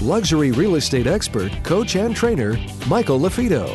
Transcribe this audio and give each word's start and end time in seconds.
luxury 0.00 0.50
real 0.50 0.76
estate 0.76 1.06
expert, 1.06 1.52
coach, 1.62 1.94
and 1.96 2.16
trainer, 2.16 2.56
Michael 2.88 3.20
LaFido. 3.20 3.66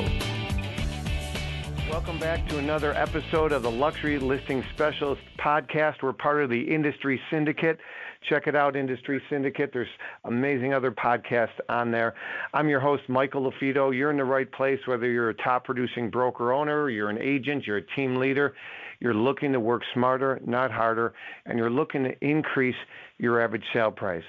Welcome 1.89 2.19
back 2.19 2.47
to 2.49 2.57
another 2.57 2.93
episode 2.93 3.51
of 3.51 3.61
the 3.61 3.71
Luxury 3.71 4.17
Listing 4.17 4.63
Specialist 4.73 5.21
podcast. 5.39 6.01
We're 6.01 6.13
part 6.13 6.43
of 6.43 6.49
the 6.49 6.61
Industry 6.61 7.21
Syndicate. 7.29 7.79
Check 8.27 8.47
it 8.47 8.55
out, 8.55 8.75
Industry 8.75 9.21
Syndicate. 9.29 9.69
There's 9.71 9.87
amazing 10.23 10.73
other 10.73 10.91
podcasts 10.91 11.59
on 11.69 11.91
there. 11.91 12.15
I'm 12.53 12.67
your 12.69 12.79
host, 12.79 13.03
Michael 13.07 13.51
LaFido. 13.51 13.95
You're 13.95 14.09
in 14.09 14.17
the 14.17 14.25
right 14.25 14.51
place, 14.51 14.79
whether 14.85 15.07
you're 15.09 15.29
a 15.29 15.35
top 15.35 15.65
producing 15.65 16.09
broker 16.09 16.51
owner, 16.51 16.89
you're 16.89 17.09
an 17.09 17.21
agent, 17.21 17.67
you're 17.67 17.77
a 17.77 17.95
team 17.95 18.15
leader. 18.15 18.55
You're 18.99 19.13
looking 19.13 19.51
to 19.53 19.59
work 19.59 19.83
smarter, 19.93 20.39
not 20.45 20.71
harder, 20.71 21.13
and 21.45 21.59
you're 21.59 21.69
looking 21.69 22.03
to 22.05 22.25
increase 22.25 22.75
your 23.19 23.41
average 23.41 23.63
sale 23.73 23.91
price. 23.91 24.23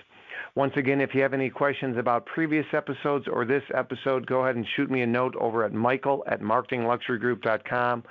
Once 0.57 0.73
again, 0.77 1.03
if 1.03 1.15
you 1.15 1.21
have 1.21 1.35
any 1.35 1.51
questions 1.51 1.99
about 1.99 2.25
previous 2.25 2.65
episodes 2.73 3.29
or 3.29 3.45
this 3.45 3.63
episode, 3.75 4.27
go 4.27 4.41
ahead 4.41 4.57
and 4.57 4.67
shoot 4.75 4.91
me 4.91 5.03
a 5.03 5.07
note 5.07 5.37
over 5.37 5.63
at 5.65 5.75
michael 5.75 6.25
at 6.29 6.41
marketingluxurygroup.com. 6.41 8.03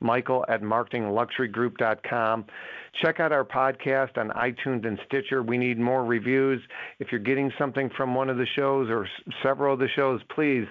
Michael 0.00 0.44
at 0.48 0.62
marketingluxurygroup.com. 0.62 2.44
Check 3.00 3.20
out 3.20 3.30
our 3.30 3.44
podcast 3.44 4.18
on 4.18 4.30
iTunes 4.30 4.84
and 4.84 4.98
Stitcher. 5.06 5.44
We 5.44 5.56
need 5.56 5.78
more 5.78 6.04
reviews. 6.04 6.60
If 6.98 7.12
you're 7.12 7.20
getting 7.20 7.52
something 7.56 7.88
from 7.96 8.16
one 8.16 8.28
of 8.28 8.36
the 8.36 8.46
shows 8.56 8.90
or 8.90 9.08
several 9.40 9.74
of 9.74 9.78
the 9.78 9.88
shows, 9.94 10.20
please 10.34 10.66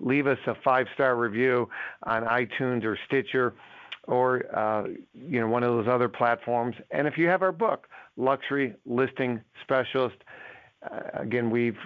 leave 0.00 0.26
us 0.26 0.38
a 0.46 0.54
five 0.62 0.86
star 0.92 1.16
review 1.16 1.66
on 2.02 2.24
iTunes 2.24 2.84
or 2.84 2.98
Stitcher 3.06 3.54
or 4.06 4.54
uh, 4.54 4.86
you 5.14 5.40
know 5.40 5.48
one 5.48 5.62
of 5.62 5.70
those 5.70 5.88
other 5.88 6.10
platforms. 6.10 6.76
And 6.90 7.08
if 7.08 7.16
you 7.16 7.28
have 7.28 7.40
our 7.40 7.52
book, 7.52 7.88
Luxury 8.18 8.74
Listing 8.84 9.40
Specialist, 9.62 10.16
again 11.14 11.50
we've 11.50 11.78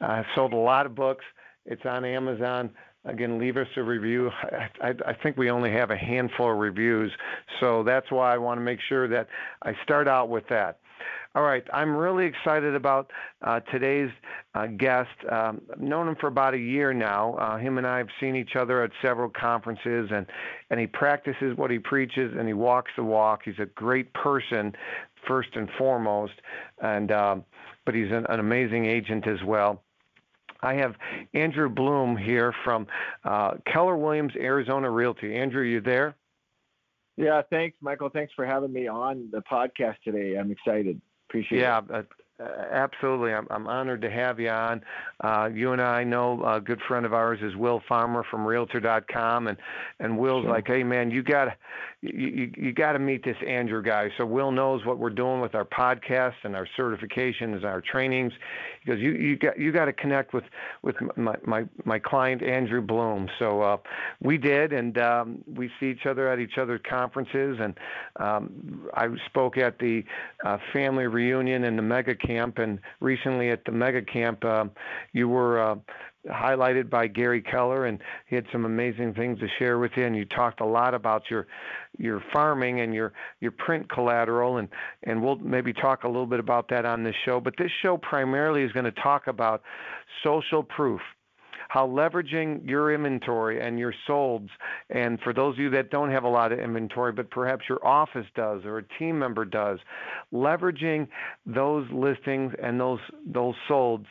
uh, 0.00 0.22
sold 0.34 0.52
a 0.52 0.56
lot 0.56 0.86
of 0.86 0.94
books. 0.94 1.24
It's 1.66 1.84
on 1.84 2.04
Amazon. 2.04 2.70
Again, 3.04 3.38
leave 3.38 3.56
us 3.56 3.66
a 3.76 3.82
review. 3.82 4.30
I, 4.42 4.88
I, 4.88 4.94
I, 5.06 5.12
think 5.14 5.38
we 5.38 5.50
only 5.50 5.70
have 5.72 5.90
a 5.90 5.96
handful 5.96 6.52
of 6.52 6.58
reviews, 6.58 7.10
so 7.58 7.82
that's 7.82 8.10
why 8.10 8.34
I 8.34 8.38
want 8.38 8.58
to 8.58 8.62
make 8.62 8.78
sure 8.88 9.08
that 9.08 9.26
I 9.62 9.72
start 9.82 10.06
out 10.06 10.28
with 10.28 10.44
that. 10.48 10.80
All 11.34 11.42
right, 11.44 11.64
I'm 11.72 11.96
really 11.96 12.26
excited 12.26 12.74
about 12.74 13.12
uh, 13.42 13.60
today's 13.60 14.10
uh, 14.54 14.66
guest. 14.66 15.10
Um, 15.30 15.62
I've 15.72 15.80
known 15.80 16.08
him 16.08 16.16
for 16.20 16.26
about 16.26 16.54
a 16.54 16.58
year 16.58 16.92
now. 16.92 17.34
Uh, 17.34 17.56
him 17.56 17.78
and 17.78 17.86
I 17.86 17.98
have 17.98 18.08
seen 18.18 18.34
each 18.34 18.56
other 18.56 18.82
at 18.82 18.90
several 19.00 19.30
conferences, 19.30 20.10
and 20.12 20.26
and 20.70 20.80
he 20.80 20.88
practices 20.88 21.56
what 21.56 21.70
he 21.70 21.78
preaches, 21.78 22.34
and 22.36 22.48
he 22.48 22.54
walks 22.54 22.90
the 22.96 23.04
walk. 23.04 23.42
He's 23.44 23.60
a 23.60 23.66
great 23.66 24.12
person, 24.12 24.74
first 25.26 25.50
and 25.54 25.70
foremost, 25.78 26.34
and 26.82 27.12
um, 27.12 27.44
but 27.84 27.94
he's 27.94 28.10
an, 28.10 28.26
an 28.28 28.40
amazing 28.40 28.86
agent 28.86 29.26
as 29.26 29.42
well. 29.44 29.82
I 30.62 30.74
have 30.74 30.94
Andrew 31.32 31.68
Bloom 31.68 32.16
here 32.16 32.54
from 32.64 32.86
uh, 33.24 33.52
Keller 33.66 33.96
Williams 33.96 34.34
Arizona 34.36 34.90
Realty. 34.90 35.36
Andrew, 35.36 35.62
are 35.62 35.64
you 35.64 35.80
there? 35.80 36.16
Yeah, 37.16 37.42
thanks, 37.50 37.76
Michael. 37.80 38.08
Thanks 38.08 38.32
for 38.34 38.46
having 38.46 38.72
me 38.72 38.86
on 38.86 39.28
the 39.30 39.42
podcast 39.42 39.96
today. 40.04 40.36
I'm 40.38 40.50
excited. 40.50 41.00
Appreciate 41.28 41.60
yeah, 41.60 41.78
it. 41.78 41.84
Yeah, 41.90 41.96
uh, 41.98 42.02
absolutely. 42.70 43.32
I'm, 43.32 43.46
I'm 43.50 43.66
honored 43.66 44.02
to 44.02 44.10
have 44.10 44.40
you 44.40 44.50
on. 44.50 44.82
Uh, 45.20 45.50
you 45.52 45.72
and 45.72 45.82
I 45.82 46.04
know 46.04 46.42
a 46.44 46.60
good 46.60 46.80
friend 46.88 47.04
of 47.04 47.12
ours 47.12 47.38
is 47.42 47.56
Will 47.56 47.82
Farmer 47.88 48.24
from 48.30 48.46
Realtor.com, 48.46 49.48
and 49.48 49.58
and 49.98 50.18
Will's 50.18 50.44
sure. 50.44 50.50
like, 50.50 50.66
hey 50.66 50.82
man, 50.82 51.10
you 51.10 51.22
got 51.22 51.56
you 52.02 52.50
you 52.56 52.72
got 52.72 52.92
to 52.92 52.98
meet 52.98 53.24
this 53.24 53.36
Andrew 53.46 53.82
guy. 53.82 54.10
So 54.16 54.24
Will 54.24 54.50
knows 54.50 54.86
what 54.86 54.98
we're 54.98 55.10
doing 55.10 55.40
with 55.40 55.54
our 55.54 55.66
podcast 55.66 56.34
and 56.44 56.56
our 56.56 56.66
certifications 56.78 57.56
and 57.56 57.64
our 57.66 57.82
trainings. 57.82 58.32
He 58.82 58.90
goes, 58.90 59.00
you 59.00 59.12
you 59.12 59.36
got 59.36 59.58
you 59.58 59.70
got 59.72 59.84
to 59.84 59.92
connect 59.92 60.32
with 60.32 60.44
with 60.82 60.96
my 61.16 61.36
my 61.44 61.64
my 61.84 61.98
client 61.98 62.42
Andrew 62.42 62.80
Bloom. 62.80 63.28
So 63.38 63.60
uh, 63.60 63.76
we 64.22 64.38
did, 64.38 64.72
and 64.72 64.96
um, 64.98 65.44
we 65.54 65.70
see 65.78 65.90
each 65.90 66.06
other 66.06 66.28
at 66.28 66.38
each 66.38 66.56
other's 66.56 66.80
conferences. 66.88 67.58
And 67.60 67.78
um, 68.16 68.88
I 68.94 69.08
spoke 69.26 69.58
at 69.58 69.78
the 69.78 70.02
uh, 70.44 70.56
family 70.72 71.06
reunion 71.06 71.64
in 71.64 71.76
the 71.76 71.82
mega 71.82 72.14
camp, 72.14 72.29
and 72.38 72.80
recently 73.00 73.50
at 73.50 73.64
the 73.64 73.72
mega 73.72 74.02
camp, 74.02 74.44
uh, 74.44 74.66
you 75.12 75.28
were 75.28 75.60
uh, 75.60 75.76
highlighted 76.28 76.90
by 76.90 77.06
Gary 77.06 77.40
Keller, 77.40 77.86
and 77.86 77.98
he 78.26 78.36
had 78.36 78.46
some 78.52 78.64
amazing 78.64 79.14
things 79.14 79.38
to 79.40 79.48
share 79.58 79.78
with 79.78 79.92
you. 79.96 80.04
And 80.04 80.16
you 80.16 80.24
talked 80.24 80.60
a 80.60 80.66
lot 80.66 80.94
about 80.94 81.30
your 81.30 81.46
your 81.98 82.22
farming 82.32 82.80
and 82.80 82.94
your 82.94 83.12
your 83.40 83.52
print 83.52 83.88
collateral, 83.90 84.58
and 84.58 84.68
and 85.04 85.22
we'll 85.22 85.36
maybe 85.36 85.72
talk 85.72 86.04
a 86.04 86.08
little 86.08 86.26
bit 86.26 86.40
about 86.40 86.68
that 86.68 86.84
on 86.84 87.02
this 87.04 87.16
show. 87.24 87.40
But 87.40 87.54
this 87.56 87.70
show 87.82 87.96
primarily 87.96 88.62
is 88.62 88.72
going 88.72 88.84
to 88.84 88.92
talk 88.92 89.26
about 89.26 89.62
social 90.22 90.62
proof 90.62 91.00
how 91.70 91.86
leveraging 91.86 92.68
your 92.68 92.92
inventory 92.92 93.60
and 93.60 93.78
your 93.78 93.94
solds, 94.08 94.48
and 94.90 95.20
for 95.20 95.32
those 95.32 95.54
of 95.54 95.60
you 95.60 95.70
that 95.70 95.88
don't 95.88 96.10
have 96.10 96.24
a 96.24 96.28
lot 96.28 96.50
of 96.50 96.58
inventory, 96.58 97.12
but 97.12 97.30
perhaps 97.30 97.62
your 97.68 97.86
office 97.86 98.26
does 98.34 98.64
or 98.64 98.78
a 98.78 98.82
team 98.98 99.16
member 99.16 99.44
does, 99.44 99.78
leveraging 100.34 101.06
those 101.46 101.86
listings 101.92 102.52
and 102.60 102.80
those 102.80 102.98
those 103.24 103.54
solds 103.68 104.06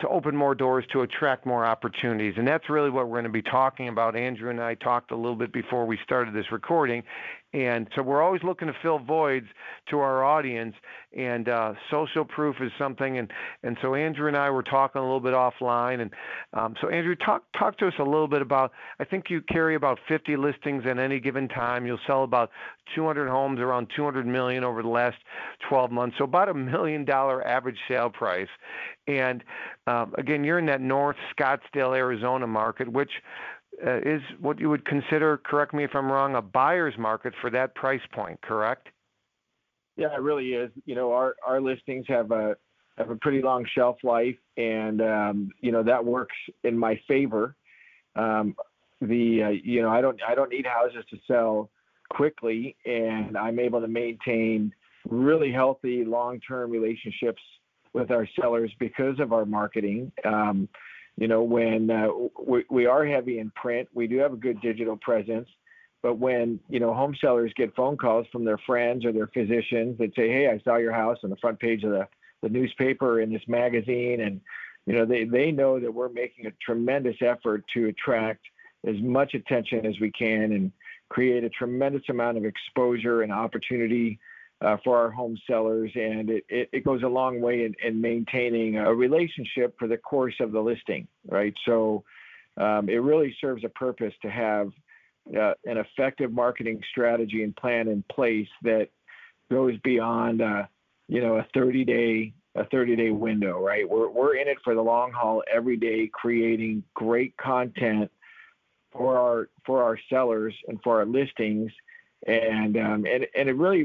to 0.00 0.08
open 0.08 0.36
more 0.36 0.54
doors 0.54 0.84
to 0.92 1.00
attract 1.00 1.46
more 1.46 1.64
opportunities. 1.64 2.34
And 2.36 2.46
that's 2.46 2.68
really 2.68 2.90
what 2.90 3.08
we're 3.08 3.22
going 3.22 3.24
to 3.24 3.30
be 3.30 3.40
talking 3.40 3.88
about. 3.88 4.14
Andrew 4.14 4.50
and 4.50 4.60
I 4.60 4.74
talked 4.74 5.12
a 5.12 5.16
little 5.16 5.34
bit 5.34 5.54
before 5.54 5.86
we 5.86 5.98
started 6.04 6.34
this 6.34 6.52
recording. 6.52 7.02
And 7.56 7.88
so 7.96 8.02
we're 8.02 8.22
always 8.22 8.42
looking 8.42 8.68
to 8.68 8.74
fill 8.82 8.98
voids 8.98 9.46
to 9.88 9.98
our 9.98 10.22
audience. 10.22 10.74
And 11.16 11.48
uh, 11.48 11.72
social 11.90 12.22
proof 12.22 12.56
is 12.60 12.70
something. 12.78 13.16
And, 13.16 13.32
and 13.62 13.78
so 13.80 13.94
Andrew 13.94 14.28
and 14.28 14.36
I 14.36 14.50
were 14.50 14.62
talking 14.62 15.00
a 15.00 15.02
little 15.02 15.20
bit 15.20 15.32
offline. 15.32 16.02
And 16.02 16.10
um, 16.52 16.74
so, 16.82 16.90
Andrew, 16.90 17.14
talk, 17.14 17.44
talk 17.58 17.78
to 17.78 17.88
us 17.88 17.94
a 17.98 18.02
little 18.02 18.28
bit 18.28 18.42
about 18.42 18.72
I 19.00 19.04
think 19.04 19.30
you 19.30 19.40
carry 19.40 19.74
about 19.74 19.98
50 20.06 20.36
listings 20.36 20.84
at 20.86 20.98
any 20.98 21.18
given 21.18 21.48
time. 21.48 21.86
You'll 21.86 21.98
sell 22.06 22.24
about 22.24 22.50
200 22.94 23.26
homes, 23.26 23.58
around 23.58 23.88
200 23.96 24.26
million 24.26 24.62
over 24.62 24.82
the 24.82 24.88
last 24.88 25.16
12 25.66 25.90
months. 25.90 26.16
So, 26.18 26.24
about 26.24 26.50
a 26.50 26.54
million 26.54 27.06
dollar 27.06 27.46
average 27.46 27.78
sale 27.88 28.10
price. 28.10 28.48
And 29.08 29.42
um, 29.86 30.14
again, 30.18 30.44
you're 30.44 30.58
in 30.58 30.66
that 30.66 30.82
North 30.82 31.16
Scottsdale, 31.34 31.96
Arizona 31.96 32.46
market, 32.46 32.92
which 32.92 33.12
is 33.82 34.22
what 34.40 34.58
you 34.58 34.70
would 34.70 34.84
consider, 34.84 35.38
correct 35.38 35.74
me 35.74 35.84
if 35.84 35.94
I'm 35.94 36.10
wrong, 36.10 36.34
a 36.34 36.42
buyer's 36.42 36.96
market 36.98 37.34
for 37.40 37.50
that 37.50 37.74
price 37.74 38.00
point, 38.12 38.40
correct? 38.42 38.88
Yeah, 39.96 40.14
it 40.14 40.20
really 40.20 40.52
is. 40.52 40.70
You 40.84 40.94
know, 40.94 41.12
our, 41.12 41.36
our 41.46 41.60
listings 41.60 42.04
have 42.08 42.30
a 42.30 42.56
have 42.98 43.10
a 43.10 43.16
pretty 43.16 43.42
long 43.42 43.66
shelf 43.74 43.96
life, 44.02 44.36
and 44.56 45.00
um, 45.02 45.50
you 45.60 45.72
know 45.72 45.82
that 45.82 46.04
works 46.04 46.36
in 46.64 46.78
my 46.78 46.98
favor. 47.06 47.54
Um, 48.14 48.56
the 49.00 49.42
uh, 49.42 49.48
you 49.48 49.82
know 49.82 49.90
I 49.90 50.00
don't 50.00 50.18
I 50.26 50.34
don't 50.34 50.50
need 50.50 50.66
houses 50.66 51.04
to 51.10 51.18
sell 51.26 51.70
quickly, 52.10 52.76
and 52.84 53.36
I'm 53.36 53.58
able 53.58 53.80
to 53.80 53.88
maintain 53.88 54.72
really 55.08 55.52
healthy 55.52 56.04
long 56.04 56.40
term 56.40 56.70
relationships 56.70 57.42
with 57.92 58.10
our 58.10 58.28
sellers 58.38 58.70
because 58.78 59.20
of 59.20 59.32
our 59.32 59.44
marketing. 59.44 60.12
Um, 60.24 60.68
you 61.16 61.28
know, 61.28 61.42
when 61.42 61.90
uh, 61.90 62.08
we, 62.44 62.64
we 62.70 62.86
are 62.86 63.04
heavy 63.04 63.38
in 63.38 63.50
print, 63.50 63.88
we 63.94 64.06
do 64.06 64.18
have 64.18 64.32
a 64.32 64.36
good 64.36 64.60
digital 64.60 64.96
presence. 64.96 65.48
But 66.02 66.18
when 66.18 66.60
you 66.68 66.78
know 66.78 66.94
home 66.94 67.16
sellers 67.20 67.52
get 67.56 67.74
phone 67.74 67.96
calls 67.96 68.26
from 68.30 68.44
their 68.44 68.58
friends 68.58 69.04
or 69.04 69.12
their 69.12 69.26
physicians 69.26 69.98
that 69.98 70.14
say, 70.14 70.28
"Hey, 70.28 70.48
I 70.48 70.60
saw 70.60 70.76
your 70.76 70.92
house 70.92 71.18
on 71.24 71.30
the 71.30 71.36
front 71.36 71.58
page 71.58 71.82
of 71.84 71.90
the, 71.90 72.06
the 72.42 72.48
newspaper 72.48 73.20
in 73.20 73.32
this 73.32 73.42
magazine," 73.48 74.20
and 74.20 74.40
you 74.84 74.92
know 74.92 75.04
they 75.04 75.24
they 75.24 75.50
know 75.50 75.80
that 75.80 75.92
we're 75.92 76.10
making 76.10 76.46
a 76.46 76.52
tremendous 76.64 77.16
effort 77.22 77.64
to 77.74 77.86
attract 77.86 78.44
as 78.86 78.96
much 79.00 79.34
attention 79.34 79.84
as 79.84 79.98
we 79.98 80.12
can 80.12 80.52
and 80.52 80.70
create 81.08 81.44
a 81.44 81.50
tremendous 81.50 82.02
amount 82.08 82.36
of 82.36 82.44
exposure 82.44 83.22
and 83.22 83.32
opportunity 83.32 84.20
uh, 84.60 84.76
for 84.82 84.96
our 84.96 85.10
home 85.10 85.36
sellers, 85.46 85.90
and 85.94 86.30
it, 86.30 86.44
it, 86.48 86.68
it 86.72 86.84
goes 86.84 87.02
a 87.02 87.08
long 87.08 87.40
way 87.40 87.64
in, 87.64 87.74
in, 87.84 88.00
maintaining 88.00 88.78
a 88.78 88.92
relationship 88.94 89.74
for 89.78 89.86
the 89.86 89.98
course 89.98 90.34
of 90.40 90.52
the 90.52 90.60
listing, 90.60 91.06
right? 91.28 91.54
So 91.66 92.04
um, 92.56 92.88
it 92.88 92.96
really 92.96 93.36
serves 93.40 93.64
a 93.64 93.68
purpose 93.68 94.14
to 94.22 94.30
have 94.30 94.72
uh, 95.36 95.52
an 95.66 95.76
effective 95.76 96.32
marketing 96.32 96.80
strategy 96.90 97.42
and 97.42 97.54
plan 97.54 97.88
in 97.88 98.02
place 98.10 98.48
that 98.62 98.88
goes 99.50 99.76
beyond, 99.84 100.40
uh, 100.40 100.64
you 101.08 101.20
know, 101.20 101.36
a 101.36 101.46
30-day 101.54 102.32
a 102.56 102.64
30 102.64 102.96
day 102.96 103.10
window, 103.10 103.62
right? 103.62 103.88
We're, 103.88 104.08
we're 104.08 104.36
in 104.36 104.48
it 104.48 104.58
for 104.64 104.74
the 104.74 104.82
long 104.82 105.12
haul 105.12 105.42
every 105.52 105.76
day, 105.76 106.10
creating 106.12 106.82
great 106.94 107.36
content 107.36 108.10
for 108.92 109.18
our, 109.18 109.48
for 109.64 109.82
our 109.82 109.98
sellers 110.10 110.54
and 110.66 110.80
for 110.82 110.98
our 110.98 111.06
listings. 111.06 111.70
And, 112.26 112.76
um, 112.76 113.06
and, 113.06 113.26
and 113.36 113.48
it 113.48 113.56
really 113.56 113.84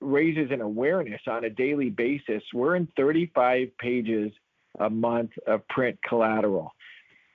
raises 0.00 0.50
an 0.50 0.60
awareness 0.60 1.20
on 1.26 1.44
a 1.44 1.50
daily 1.50 1.90
basis. 1.90 2.42
We're 2.52 2.76
in 2.76 2.88
35 2.96 3.76
pages 3.78 4.32
a 4.78 4.90
month 4.90 5.30
of 5.46 5.66
print 5.68 5.98
collateral. 6.06 6.72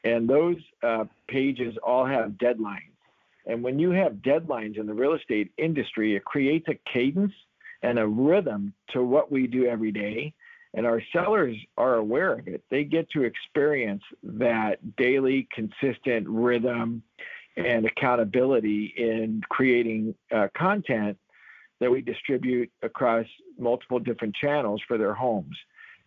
And 0.04 0.30
those 0.30 0.58
uh, 0.84 1.06
pages 1.28 1.76
all 1.84 2.06
have 2.06 2.32
deadlines. 2.32 2.92
And 3.46 3.64
when 3.64 3.80
you 3.80 3.92
have 3.92 4.14
deadlines 4.14 4.80
in 4.80 4.86
the 4.86 4.94
real 4.94 5.14
estate 5.14 5.52
industry, 5.58 6.16
it 6.16 6.24
creates 6.24 6.68
a 6.68 6.80
cadence 6.92 7.34
and 7.82 7.98
a 7.98 8.08
rhythm 8.08 8.74
to 8.94 9.04
what 9.04 9.32
we 9.32 9.48
do 9.48 9.66
every 9.66 9.92
day. 9.92 10.34
And 10.74 10.86
our 10.86 11.02
sellers 11.12 11.58
are 11.78 11.96
aware 11.96 12.34
of 12.34 12.48
it. 12.48 12.64
They 12.70 12.84
get 12.84 13.10
to 13.12 13.24
experience 13.24 14.04
that 14.24 14.96
daily, 14.96 15.48
consistent 15.54 16.28
rhythm 16.30 17.04
and 17.58 17.86
accountability 17.86 18.94
in 18.96 19.42
creating 19.50 20.16
uh, 20.34 20.48
content 20.56 21.18
that 21.82 21.92
we 21.92 22.00
distribute 22.00 22.72
across 22.84 23.26
multiple 23.60 24.00
different 24.00 24.36
channels 24.36 24.82
for 24.88 24.98
their 24.98 25.16
homes. 25.16 25.58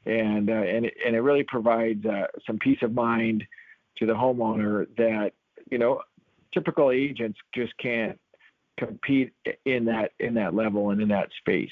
And, 0.06 0.48
uh, 0.48 0.52
and, 0.52 0.86
it, 0.86 0.94
and 1.04 1.14
it 1.16 1.20
really 1.20 1.42
provides 1.42 2.06
uh, 2.06 2.28
some 2.46 2.58
peace 2.58 2.78
of 2.80 2.94
mind 2.94 3.44
to 3.98 4.06
the 4.06 4.12
homeowner 4.12 4.86
that, 4.96 5.32
you 5.70 5.78
know, 5.78 6.00
typical 6.52 6.90
agents 6.90 7.38
just 7.52 7.76
can't 7.78 8.18
compete 8.78 9.32
in 9.64 9.84
that 9.86 10.12
in 10.18 10.34
that 10.34 10.54
level 10.54 10.90
and 10.90 11.02
in 11.02 11.08
that 11.08 11.28
space. 11.38 11.70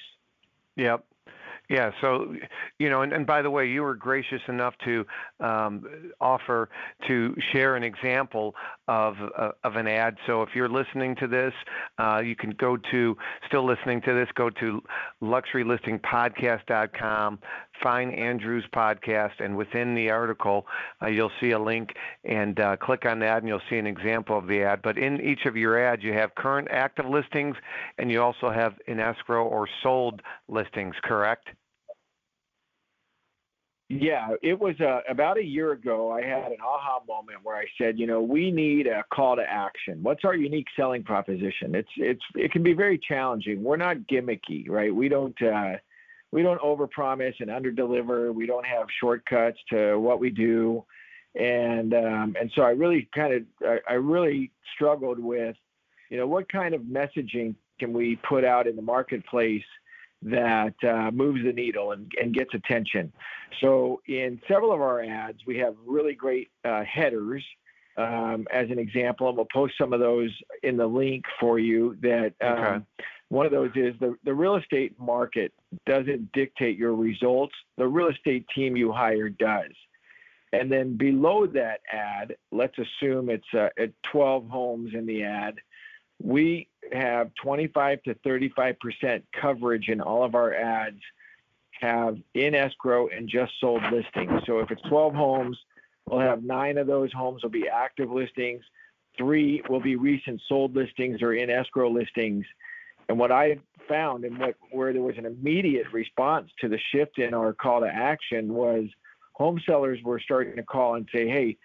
Yep. 0.76 1.04
Yeah. 1.70 1.92
So, 2.00 2.34
you 2.78 2.90
know, 2.90 3.02
and, 3.02 3.12
and 3.12 3.24
by 3.26 3.40
the 3.40 3.50
way, 3.50 3.68
you 3.68 3.82
were 3.82 3.94
gracious 3.94 4.42
enough 4.48 4.74
to 4.84 5.06
um, 5.40 5.86
offer 6.20 6.68
to 7.08 7.34
share 7.52 7.76
an 7.76 7.84
example 7.84 8.54
of 8.88 9.14
uh, 9.38 9.52
of 9.64 9.76
an 9.76 9.86
ad. 9.86 10.18
So, 10.26 10.42
if 10.42 10.50
you're 10.54 10.68
listening 10.68 11.16
to 11.16 11.26
this, 11.26 11.54
uh, 11.98 12.20
you 12.22 12.36
can 12.36 12.50
go 12.50 12.76
to 12.90 13.16
still 13.46 13.64
listening 13.64 14.02
to 14.02 14.12
this. 14.12 14.28
Go 14.34 14.50
to 14.50 14.82
luxurylistingpodcast.com, 15.22 17.38
find 17.82 18.14
Andrew's 18.14 18.66
podcast, 18.74 19.40
and 19.40 19.56
within 19.56 19.94
the 19.94 20.10
article, 20.10 20.66
uh, 21.00 21.06
you'll 21.06 21.32
see 21.40 21.52
a 21.52 21.58
link 21.58 21.94
and 22.24 22.60
uh, 22.60 22.76
click 22.76 23.06
on 23.06 23.18
that, 23.20 23.38
and 23.38 23.48
you'll 23.48 23.62
see 23.70 23.78
an 23.78 23.86
example 23.86 24.36
of 24.36 24.46
the 24.46 24.62
ad. 24.62 24.82
But 24.82 24.98
in 24.98 25.22
each 25.22 25.46
of 25.46 25.56
your 25.56 25.82
ads, 25.82 26.02
you 26.02 26.12
have 26.12 26.34
current 26.34 26.68
active 26.70 27.06
listings, 27.06 27.56
and 27.98 28.10
you 28.10 28.20
also 28.20 28.50
have 28.50 28.74
in 28.86 29.00
escrow 29.00 29.46
or 29.46 29.66
sold 29.82 30.20
listings. 30.48 30.94
Correct? 31.02 31.48
Yeah, 33.94 34.28
it 34.42 34.58
was 34.58 34.74
uh, 34.80 35.00
about 35.06 35.36
a 35.36 35.44
year 35.44 35.72
ago. 35.72 36.10
I 36.10 36.22
had 36.22 36.50
an 36.50 36.56
aha 36.64 37.00
moment 37.06 37.40
where 37.42 37.56
I 37.56 37.66
said, 37.76 37.98
you 37.98 38.06
know, 38.06 38.22
we 38.22 38.50
need 38.50 38.86
a 38.86 39.04
call 39.12 39.36
to 39.36 39.42
action. 39.42 40.02
What's 40.02 40.24
our 40.24 40.34
unique 40.34 40.68
selling 40.76 41.02
proposition? 41.02 41.74
It's 41.74 41.90
it's 41.98 42.22
it 42.34 42.52
can 42.52 42.62
be 42.62 42.72
very 42.72 42.98
challenging. 42.98 43.62
We're 43.62 43.76
not 43.76 43.98
gimmicky, 44.10 44.66
right? 44.66 44.94
We 44.94 45.10
don't 45.10 45.36
uh, 45.42 45.74
we 46.30 46.42
don't 46.42 46.60
overpromise 46.62 47.34
and 47.40 47.50
underdeliver. 47.50 48.34
We 48.34 48.46
don't 48.46 48.64
have 48.64 48.86
shortcuts 48.98 49.58
to 49.68 49.96
what 49.96 50.20
we 50.20 50.30
do, 50.30 50.86
and 51.34 51.92
um, 51.92 52.34
and 52.40 52.50
so 52.54 52.62
I 52.62 52.70
really 52.70 53.10
kind 53.14 53.34
of 53.34 53.42
I, 53.60 53.78
I 53.90 53.94
really 53.94 54.52
struggled 54.74 55.18
with, 55.18 55.54
you 56.08 56.16
know, 56.16 56.26
what 56.26 56.50
kind 56.50 56.74
of 56.74 56.80
messaging 56.80 57.54
can 57.78 57.92
we 57.92 58.16
put 58.26 58.42
out 58.42 58.66
in 58.66 58.74
the 58.74 58.80
marketplace 58.80 59.62
that 60.22 60.74
uh, 60.84 61.10
moves 61.10 61.42
the 61.44 61.52
needle 61.52 61.92
and, 61.92 62.10
and 62.20 62.34
gets 62.34 62.54
attention. 62.54 63.12
So 63.60 64.00
in 64.06 64.40
several 64.48 64.72
of 64.72 64.80
our 64.80 65.02
ads, 65.02 65.38
we 65.46 65.58
have 65.58 65.74
really 65.86 66.14
great 66.14 66.50
uh, 66.64 66.84
headers. 66.84 67.44
Um, 67.94 68.46
as 68.50 68.70
an 68.70 68.78
example, 68.78 69.28
and 69.28 69.36
we'll 69.36 69.46
post 69.52 69.74
some 69.76 69.92
of 69.92 70.00
those 70.00 70.30
in 70.62 70.78
the 70.78 70.86
link 70.86 71.26
for 71.38 71.58
you. 71.58 71.94
That 72.00 72.32
um, 72.40 72.58
okay. 72.58 72.84
one 73.28 73.44
of 73.44 73.52
those 73.52 73.70
is 73.74 73.94
the, 74.00 74.16
the 74.24 74.32
real 74.32 74.56
estate 74.56 74.98
market 74.98 75.52
doesn't 75.84 76.32
dictate 76.32 76.78
your 76.78 76.94
results. 76.94 77.54
The 77.76 77.86
real 77.86 78.08
estate 78.08 78.46
team 78.54 78.78
you 78.78 78.92
hire 78.92 79.28
does. 79.28 79.72
And 80.52 80.70
then 80.70 80.96
below 80.96 81.46
that 81.48 81.80
ad, 81.90 82.36
let's 82.50 82.76
assume 82.78 83.30
it's 83.30 83.44
uh, 83.54 83.68
at 83.78 83.90
12 84.04 84.48
homes 84.48 84.94
in 84.94 85.06
the 85.06 85.24
ad 85.24 85.56
we 86.22 86.68
have 86.92 87.30
25 87.42 88.02
to 88.04 88.14
35 88.24 88.76
percent 88.78 89.24
coverage 89.40 89.88
in 89.88 90.00
all 90.00 90.24
of 90.24 90.34
our 90.34 90.54
ads 90.54 91.00
have 91.80 92.16
in 92.34 92.54
escrow 92.54 93.08
and 93.08 93.28
just 93.28 93.52
sold 93.60 93.82
listings. 93.92 94.42
So 94.46 94.60
if 94.60 94.70
it's 94.70 94.82
12 94.82 95.14
homes, 95.14 95.58
we'll 96.06 96.20
have 96.20 96.44
nine 96.44 96.78
of 96.78 96.86
those 96.86 97.12
homes 97.12 97.42
will 97.42 97.50
be 97.50 97.68
active 97.68 98.10
listings, 98.10 98.62
three 99.18 99.62
will 99.68 99.80
be 99.80 99.96
recent 99.96 100.40
sold 100.48 100.76
listings 100.76 101.22
or 101.22 101.34
in 101.34 101.50
escrow 101.50 101.90
listings. 101.90 102.46
And 103.08 103.18
what 103.18 103.32
I 103.32 103.58
found 103.88 104.24
and 104.24 104.38
what 104.38 104.54
where 104.70 104.92
there 104.92 105.02
was 105.02 105.18
an 105.18 105.26
immediate 105.26 105.86
response 105.92 106.50
to 106.60 106.68
the 106.68 106.78
shift 106.92 107.18
in 107.18 107.34
our 107.34 107.52
call 107.52 107.80
to 107.80 107.88
action 107.88 108.54
was 108.54 108.84
home 109.32 109.60
sellers 109.66 109.98
were 110.04 110.20
starting 110.20 110.56
to 110.56 110.62
call 110.62 110.94
and 110.94 111.08
say, 111.12 111.26
"Hey, 111.26 111.56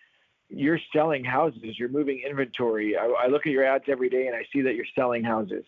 you're 0.49 0.79
selling 0.93 1.23
houses, 1.23 1.77
you're 1.77 1.89
moving 1.89 2.21
inventory. 2.27 2.95
I, 2.97 3.05
I, 3.05 3.27
look 3.27 3.45
at 3.45 3.51
your 3.51 3.65
ads 3.65 3.85
every 3.87 4.09
day 4.09 4.27
and 4.27 4.35
I 4.35 4.45
see 4.53 4.61
that 4.61 4.75
you're 4.75 4.85
selling 4.95 5.23
houses 5.23 5.65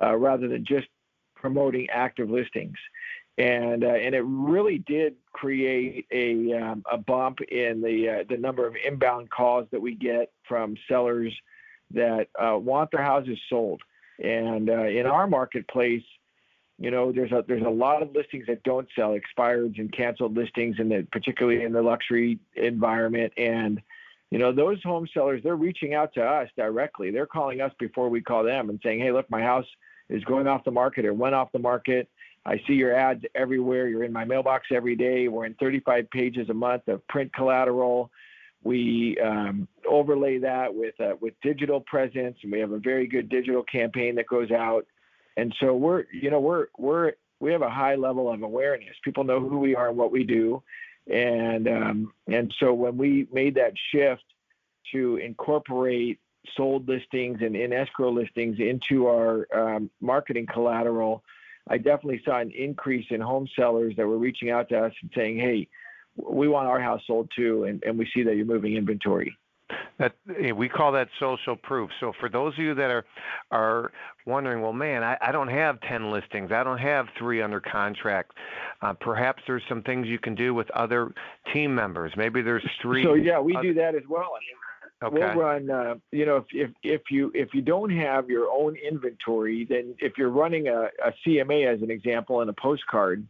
uh, 0.00 0.14
rather 0.14 0.48
than 0.48 0.64
just 0.64 0.86
promoting 1.34 1.88
active 1.90 2.30
listings. 2.30 2.76
And 3.36 3.82
uh, 3.82 3.88
and 3.88 4.14
it 4.14 4.22
really 4.24 4.78
did 4.78 5.16
create 5.32 6.06
a 6.12 6.52
um, 6.52 6.84
a 6.90 6.96
bump 6.96 7.40
in 7.40 7.82
the 7.82 8.08
uh, 8.08 8.24
the 8.28 8.36
number 8.36 8.64
of 8.64 8.76
inbound 8.76 9.28
calls 9.30 9.66
that 9.72 9.80
we 9.80 9.96
get 9.96 10.30
from 10.46 10.76
sellers 10.88 11.32
that 11.90 12.28
uh, 12.40 12.56
want 12.56 12.92
their 12.92 13.02
houses 13.02 13.38
sold. 13.48 13.82
And 14.22 14.70
uh, 14.70 14.84
in 14.84 15.06
our 15.06 15.26
marketplace, 15.26 16.04
you 16.78 16.92
know, 16.92 17.10
there's 17.10 17.32
a 17.32 17.44
there's 17.46 17.66
a 17.66 17.70
lot 17.70 18.02
of 18.02 18.14
listings 18.14 18.46
that 18.46 18.62
don't 18.62 18.88
sell, 18.94 19.14
expired 19.14 19.78
and 19.78 19.92
canceled 19.92 20.36
listings, 20.36 20.76
and 20.78 21.10
particularly 21.10 21.64
in 21.64 21.72
the 21.72 21.82
luxury 21.82 22.38
environment. 22.54 23.32
And 23.36 23.82
you 24.34 24.40
know, 24.40 24.50
those 24.50 24.82
home 24.82 25.06
sellers, 25.14 25.40
they're 25.44 25.54
reaching 25.54 25.94
out 25.94 26.12
to 26.14 26.20
us 26.20 26.48
directly. 26.56 27.12
They're 27.12 27.24
calling 27.24 27.60
us 27.60 27.70
before 27.78 28.08
we 28.08 28.20
call 28.20 28.42
them 28.42 28.68
and 28.68 28.80
saying, 28.82 28.98
hey, 28.98 29.12
look, 29.12 29.30
my 29.30 29.40
house 29.40 29.64
is 30.08 30.24
going 30.24 30.48
off 30.48 30.64
the 30.64 30.72
market 30.72 31.04
or 31.04 31.14
went 31.14 31.36
off 31.36 31.52
the 31.52 31.60
market. 31.60 32.08
I 32.44 32.60
see 32.66 32.72
your 32.72 32.96
ads 32.96 33.22
everywhere. 33.36 33.86
You're 33.86 34.02
in 34.02 34.12
my 34.12 34.24
mailbox 34.24 34.66
every 34.74 34.96
day. 34.96 35.28
We're 35.28 35.44
in 35.44 35.54
35 35.54 36.10
pages 36.10 36.48
a 36.50 36.52
month 36.52 36.88
of 36.88 37.06
print 37.06 37.32
collateral. 37.32 38.10
We 38.64 39.16
um, 39.24 39.68
overlay 39.88 40.38
that 40.38 40.74
with 40.74 41.00
uh, 41.00 41.12
with 41.20 41.34
digital 41.40 41.78
presence, 41.82 42.36
and 42.42 42.50
we 42.50 42.58
have 42.58 42.72
a 42.72 42.80
very 42.80 43.06
good 43.06 43.28
digital 43.28 43.62
campaign 43.62 44.16
that 44.16 44.26
goes 44.26 44.50
out. 44.50 44.84
And 45.36 45.54
so 45.60 45.76
we're, 45.76 46.06
you 46.12 46.32
know, 46.32 46.40
we're 46.40 46.66
we're 46.76 47.12
we 47.38 47.52
have 47.52 47.62
a 47.62 47.70
high 47.70 47.94
level 47.94 48.32
of 48.32 48.42
awareness. 48.42 48.96
People 49.04 49.22
know 49.22 49.38
who 49.38 49.60
we 49.60 49.76
are 49.76 49.90
and 49.90 49.96
what 49.96 50.10
we 50.10 50.24
do, 50.24 50.60
and 51.10 51.68
um, 51.68 52.12
and 52.26 52.54
so 52.58 52.72
when 52.72 52.96
we 52.96 53.26
made 53.32 53.56
that 53.56 53.74
shift 53.92 54.24
to 54.92 55.16
incorporate 55.16 56.18
sold 56.56 56.88
listings 56.88 57.38
and 57.40 57.56
in 57.56 57.72
escrow 57.72 58.10
listings 58.10 58.58
into 58.58 59.06
our 59.06 59.46
um, 59.54 59.90
marketing 60.00 60.46
collateral, 60.46 61.24
I 61.68 61.78
definitely 61.78 62.22
saw 62.24 62.38
an 62.38 62.50
increase 62.50 63.06
in 63.10 63.20
home 63.20 63.48
sellers 63.56 63.94
that 63.96 64.06
were 64.06 64.18
reaching 64.18 64.50
out 64.50 64.68
to 64.70 64.78
us 64.78 64.92
and 65.02 65.10
saying, 65.14 65.38
"Hey, 65.38 65.68
we 66.16 66.48
want 66.48 66.68
our 66.68 66.80
house 66.80 67.02
sold 67.06 67.30
too, 67.34 67.64
and, 67.64 67.82
and 67.84 67.98
we 67.98 68.08
see 68.14 68.22
that 68.22 68.36
you're 68.36 68.46
moving 68.46 68.74
inventory." 68.76 69.36
That 69.98 70.14
we 70.54 70.68
call 70.68 70.92
that 70.92 71.08
social 71.18 71.56
proof. 71.56 71.90
So 72.00 72.12
for 72.20 72.28
those 72.28 72.52
of 72.54 72.58
you 72.58 72.74
that 72.74 72.90
are 72.90 73.04
are 73.50 73.92
wondering, 74.26 74.60
well, 74.60 74.72
man, 74.72 75.02
I, 75.02 75.16
I 75.20 75.32
don't 75.32 75.48
have 75.48 75.80
ten 75.82 76.10
listings, 76.10 76.52
I 76.52 76.64
don't 76.64 76.78
have 76.78 77.06
three 77.18 77.40
under 77.40 77.60
contract. 77.60 78.32
Uh, 78.82 78.92
perhaps 78.92 79.42
there's 79.46 79.62
some 79.68 79.82
things 79.82 80.06
you 80.06 80.18
can 80.18 80.34
do 80.34 80.52
with 80.52 80.70
other 80.72 81.12
team 81.52 81.74
members. 81.74 82.12
Maybe 82.16 82.42
there's 82.42 82.66
three. 82.82 83.04
So 83.04 83.14
yeah, 83.14 83.40
we 83.40 83.56
other... 83.56 83.68
do 83.68 83.74
that 83.74 83.94
as 83.94 84.02
well. 84.08 84.32
Okay. 85.02 85.18
We'll 85.18 85.34
run. 85.34 85.70
Uh, 85.70 85.94
you 86.12 86.26
know, 86.26 86.36
if, 86.36 86.44
if 86.52 86.70
if 86.82 87.02
you 87.10 87.30
if 87.34 87.54
you 87.54 87.62
don't 87.62 87.90
have 87.90 88.28
your 88.28 88.50
own 88.50 88.76
inventory, 88.76 89.66
then 89.68 89.94
if 89.98 90.18
you're 90.18 90.30
running 90.30 90.68
a, 90.68 90.88
a 91.04 91.12
CMA 91.26 91.72
as 91.72 91.82
an 91.82 91.90
example 91.90 92.40
and 92.40 92.50
a 92.50 92.54
postcard, 92.54 93.26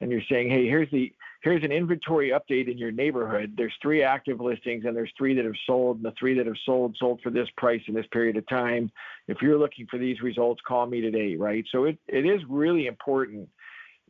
and 0.00 0.10
you're 0.10 0.22
saying, 0.30 0.50
hey, 0.50 0.66
here's 0.66 0.90
the 0.90 1.12
here's 1.40 1.62
an 1.62 1.72
inventory 1.72 2.30
update 2.30 2.70
in 2.70 2.78
your 2.78 2.90
neighborhood. 2.90 3.54
There's 3.56 3.74
three 3.80 4.02
active 4.02 4.40
listings 4.40 4.84
and 4.84 4.96
there's 4.96 5.12
three 5.16 5.34
that 5.34 5.44
have 5.44 5.54
sold, 5.66 5.96
and 5.96 6.04
the 6.04 6.14
three 6.18 6.34
that 6.34 6.46
have 6.46 6.56
sold 6.66 6.96
sold 6.98 7.20
for 7.22 7.30
this 7.30 7.48
price 7.56 7.82
in 7.86 7.94
this 7.94 8.06
period 8.12 8.36
of 8.36 8.46
time. 8.48 8.90
If 9.28 9.40
you're 9.40 9.58
looking 9.58 9.86
for 9.86 9.98
these 9.98 10.20
results, 10.20 10.60
call 10.66 10.86
me 10.86 11.00
today, 11.00 11.36
right? 11.36 11.64
So 11.70 11.84
it, 11.84 11.98
it 12.08 12.26
is 12.26 12.40
really 12.48 12.86
important 12.86 13.48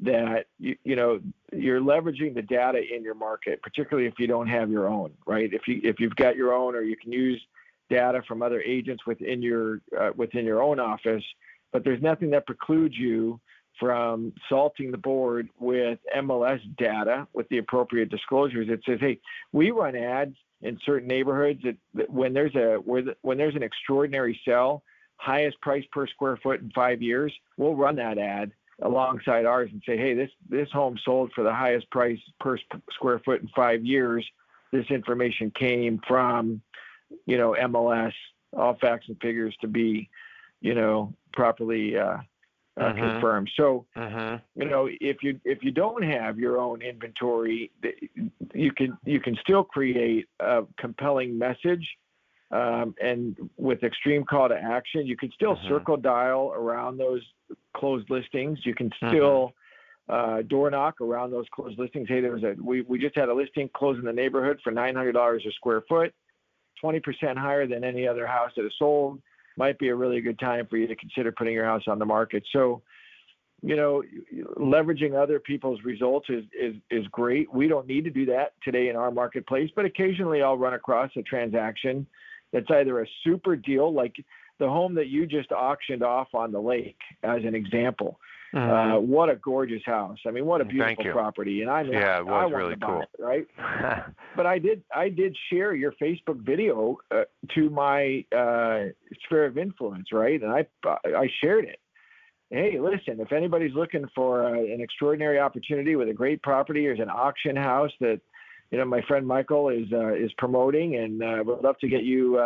that 0.00 0.46
you, 0.58 0.76
you 0.84 0.96
know 0.96 1.20
you're 1.52 1.80
leveraging 1.80 2.34
the 2.34 2.42
data 2.42 2.80
in 2.94 3.02
your 3.02 3.14
market, 3.14 3.60
particularly 3.62 4.08
if 4.08 4.14
you 4.18 4.26
don't 4.26 4.46
have 4.46 4.70
your 4.70 4.88
own, 4.88 5.12
right? 5.26 5.52
If 5.52 5.62
you 5.66 5.80
if 5.82 6.00
you've 6.00 6.16
got 6.16 6.36
your 6.36 6.54
own, 6.54 6.74
or 6.74 6.82
you 6.82 6.96
can 6.96 7.12
use 7.12 7.42
data 7.90 8.22
from 8.26 8.42
other 8.42 8.60
agents 8.60 9.06
within 9.06 9.42
your 9.42 9.80
uh, 9.98 10.10
within 10.16 10.44
your 10.44 10.62
own 10.62 10.78
office, 10.78 11.24
but 11.72 11.84
there's 11.84 12.02
nothing 12.02 12.30
that 12.30 12.46
precludes 12.46 12.96
you 12.96 13.40
from 13.78 14.32
salting 14.48 14.90
the 14.90 14.98
board 14.98 15.48
with 15.58 15.98
MLS 16.16 16.60
data 16.76 17.26
with 17.32 17.48
the 17.48 17.58
appropriate 17.58 18.10
disclosures. 18.10 18.68
It 18.68 18.80
says, 18.86 18.98
hey, 19.00 19.20
we 19.52 19.70
run 19.70 19.96
ads 19.96 20.36
in 20.62 20.78
certain 20.84 21.08
neighborhoods 21.08 21.60
that, 21.62 21.76
that 21.94 22.10
when 22.10 22.32
there's 22.32 22.54
a 22.54 22.76
when 23.22 23.38
there's 23.38 23.54
an 23.54 23.62
extraordinary 23.62 24.40
sell, 24.44 24.82
highest 25.16 25.60
price 25.60 25.84
per 25.92 26.06
square 26.06 26.38
foot 26.42 26.60
in 26.60 26.70
five 26.74 27.02
years, 27.02 27.32
we'll 27.56 27.76
run 27.76 27.96
that 27.96 28.18
ad 28.18 28.52
alongside 28.82 29.44
ours 29.44 29.70
and 29.72 29.82
say, 29.86 29.96
hey, 29.96 30.14
this 30.14 30.30
this 30.48 30.70
home 30.72 30.98
sold 31.04 31.32
for 31.34 31.44
the 31.44 31.52
highest 31.52 31.90
price 31.90 32.18
per 32.40 32.58
square 32.92 33.20
foot 33.24 33.42
in 33.42 33.48
five 33.54 33.84
years. 33.84 34.26
This 34.72 34.86
information 34.90 35.50
came 35.50 36.00
from, 36.06 36.60
you 37.26 37.38
know, 37.38 37.56
MLS, 37.58 38.12
all 38.56 38.76
facts 38.80 39.06
and 39.08 39.16
figures 39.20 39.56
to 39.60 39.66
be, 39.66 40.10
you 40.60 40.74
know, 40.74 41.14
properly 41.32 41.96
uh, 41.96 42.18
uh, 42.78 42.84
mm-hmm. 42.84 42.98
confirmed. 42.98 43.50
So, 43.56 43.86
mm-hmm. 43.96 44.60
you 44.60 44.68
know, 44.68 44.88
if 45.00 45.22
you 45.22 45.40
if 45.44 45.62
you 45.62 45.70
don't 45.70 46.02
have 46.02 46.38
your 46.38 46.58
own 46.58 46.82
inventory, 46.82 47.70
you 48.54 48.72
can 48.72 48.96
you 49.04 49.20
can 49.20 49.36
still 49.40 49.64
create 49.64 50.28
a 50.40 50.62
compelling 50.78 51.38
message, 51.38 51.86
um, 52.50 52.94
and 53.02 53.36
with 53.56 53.82
extreme 53.82 54.24
call 54.24 54.48
to 54.48 54.56
action, 54.56 55.06
you 55.06 55.16
can 55.16 55.30
still 55.32 55.56
mm-hmm. 55.56 55.68
circle 55.68 55.96
dial 55.96 56.52
around 56.54 56.98
those 56.98 57.22
closed 57.76 58.08
listings. 58.10 58.58
You 58.64 58.74
can 58.74 58.90
mm-hmm. 58.90 59.08
still 59.08 59.52
uh, 60.08 60.42
door 60.42 60.70
knock 60.70 61.00
around 61.00 61.30
those 61.30 61.46
closed 61.52 61.78
listings. 61.78 62.08
Hey, 62.08 62.20
there 62.20 62.32
was 62.32 62.44
a 62.44 62.54
we 62.62 62.82
we 62.82 62.98
just 62.98 63.16
had 63.16 63.28
a 63.28 63.34
listing 63.34 63.68
close 63.74 63.98
in 63.98 64.04
the 64.04 64.12
neighborhood 64.12 64.60
for 64.62 64.70
nine 64.70 64.94
hundred 64.94 65.12
dollars 65.12 65.44
a 65.48 65.52
square 65.52 65.82
foot, 65.88 66.14
twenty 66.80 67.00
percent 67.00 67.38
higher 67.38 67.66
than 67.66 67.82
any 67.82 68.06
other 68.06 68.26
house 68.26 68.52
that 68.56 68.64
is 68.64 68.72
sold 68.78 69.20
might 69.58 69.78
be 69.78 69.88
a 69.88 69.94
really 69.94 70.20
good 70.20 70.38
time 70.38 70.66
for 70.68 70.76
you 70.76 70.86
to 70.86 70.96
consider 70.96 71.32
putting 71.32 71.52
your 71.52 71.66
house 71.66 71.82
on 71.86 71.98
the 71.98 72.06
market. 72.06 72.44
So, 72.52 72.82
you 73.60 73.76
know, 73.76 74.02
leveraging 74.56 75.20
other 75.20 75.40
people's 75.40 75.80
results 75.84 76.28
is, 76.30 76.44
is, 76.58 76.76
is 76.90 77.06
great. 77.08 77.52
We 77.52 77.66
don't 77.66 77.88
need 77.88 78.04
to 78.04 78.10
do 78.10 78.24
that 78.26 78.54
today 78.62 78.88
in 78.88 78.96
our 78.96 79.10
marketplace, 79.10 79.70
but 79.74 79.84
occasionally 79.84 80.42
I'll 80.42 80.56
run 80.56 80.74
across 80.74 81.10
a 81.16 81.22
transaction 81.22 82.06
that's 82.52 82.70
either 82.70 83.02
a 83.02 83.06
super 83.24 83.56
deal, 83.56 83.92
like 83.92 84.14
the 84.58 84.68
home 84.68 84.94
that 84.94 85.08
you 85.08 85.26
just 85.26 85.50
auctioned 85.50 86.02
off 86.02 86.28
on 86.34 86.52
the 86.52 86.60
lake, 86.60 86.98
as 87.22 87.44
an 87.44 87.54
example. 87.54 88.18
Mm-hmm. 88.54 88.70
Uh, 88.70 89.00
what 89.00 89.28
a 89.28 89.36
gorgeous 89.36 89.82
house! 89.84 90.18
I 90.26 90.30
mean, 90.30 90.46
what 90.46 90.62
a 90.62 90.64
beautiful 90.64 91.04
property. 91.12 91.60
And 91.60 91.70
I 91.70 91.82
yeah, 91.82 92.18
it 92.18 92.26
was 92.26 92.50
really 92.54 92.76
cool, 92.76 93.02
it, 93.02 93.08
right? 93.18 93.46
but 94.36 94.46
I 94.46 94.58
did 94.58 94.82
I 94.94 95.10
did 95.10 95.36
share 95.52 95.74
your 95.74 95.92
Facebook 96.00 96.40
video 96.40 96.96
uh, 97.10 97.24
to 97.54 97.68
my 97.68 98.24
uh, 98.34 98.84
sphere 99.24 99.44
of 99.44 99.58
influence, 99.58 100.12
right? 100.12 100.40
And 100.40 100.50
I 100.50 100.66
I 100.86 101.28
shared 101.42 101.66
it. 101.66 101.78
Hey, 102.48 102.78
listen, 102.80 103.20
if 103.20 103.32
anybody's 103.32 103.74
looking 103.74 104.06
for 104.14 104.46
uh, 104.46 104.54
an 104.54 104.80
extraordinary 104.80 105.38
opportunity 105.38 105.96
with 105.96 106.08
a 106.08 106.14
great 106.14 106.42
property, 106.42 106.84
there's 106.84 107.00
an 107.00 107.10
auction 107.10 107.54
house 107.54 107.92
that 108.00 108.18
you 108.70 108.78
know 108.78 108.86
my 108.86 109.02
friend 109.02 109.26
Michael 109.26 109.68
is 109.68 109.92
uh, 109.92 110.14
is 110.14 110.32
promoting, 110.38 110.96
and 110.96 111.22
uh, 111.22 111.42
would 111.44 111.62
love 111.62 111.78
to 111.80 111.88
get 111.88 112.02
you 112.02 112.38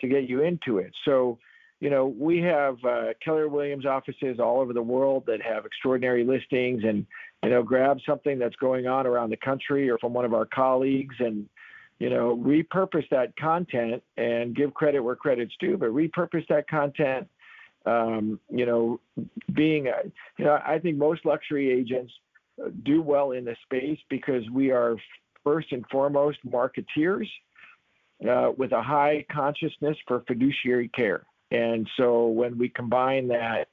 to 0.00 0.08
get 0.08 0.30
you 0.30 0.42
into 0.42 0.78
it. 0.78 0.92
So 1.04 1.38
you 1.80 1.90
know, 1.90 2.06
we 2.06 2.38
have 2.38 2.76
uh, 2.84 3.08
Keller 3.22 3.48
Williams 3.48 3.84
offices 3.84 4.38
all 4.40 4.60
over 4.60 4.72
the 4.72 4.82
world 4.82 5.24
that 5.26 5.42
have 5.42 5.66
extraordinary 5.66 6.24
listings 6.24 6.82
and, 6.84 7.06
you 7.42 7.50
know, 7.50 7.62
grab 7.62 7.98
something 8.06 8.38
that's 8.38 8.56
going 8.56 8.86
on 8.86 9.06
around 9.06 9.30
the 9.30 9.36
country 9.36 9.90
or 9.90 9.98
from 9.98 10.14
one 10.14 10.24
of 10.24 10.32
our 10.32 10.46
colleagues 10.46 11.14
and, 11.18 11.48
you 11.98 12.08
know, 12.08 12.36
repurpose 12.36 13.08
that 13.10 13.36
content 13.36 14.02
and 14.16 14.56
give 14.56 14.72
credit 14.72 15.00
where 15.00 15.16
credit's 15.16 15.54
due, 15.60 15.76
but 15.76 15.90
repurpose 15.90 16.46
that 16.48 16.68
content. 16.68 17.28
Um, 17.84 18.40
you 18.50 18.66
know, 18.66 19.00
being, 19.52 19.86
a, 19.86 20.10
you 20.38 20.44
know, 20.44 20.58
I 20.66 20.78
think 20.80 20.96
most 20.96 21.24
luxury 21.24 21.70
agents 21.70 22.12
do 22.82 23.00
well 23.00 23.30
in 23.32 23.44
this 23.44 23.58
space 23.64 23.98
because 24.08 24.42
we 24.50 24.70
are 24.72 24.96
first 25.44 25.70
and 25.70 25.84
foremost 25.90 26.38
marketeers 26.44 27.28
uh, 28.28 28.50
with 28.56 28.72
a 28.72 28.82
high 28.82 29.24
consciousness 29.30 29.96
for 30.08 30.24
fiduciary 30.26 30.88
care. 30.88 31.24
And 31.50 31.88
so 31.96 32.26
when 32.26 32.58
we 32.58 32.68
combine 32.68 33.28
that, 33.28 33.68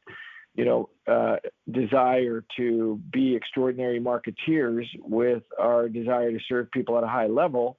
you 0.56 0.66
know, 0.66 0.90
uh, 1.08 1.38
desire 1.72 2.44
to 2.58 3.02
be 3.12 3.36
extraordinary 3.36 4.00
marketeers 4.00 4.86
with 5.00 5.44
our 5.60 5.90
desire 5.90 6.32
to 6.32 6.40
serve 6.48 6.72
people 6.72 6.98
at 6.98 7.04
a 7.04 7.08
high 7.08 7.28
level, 7.28 7.78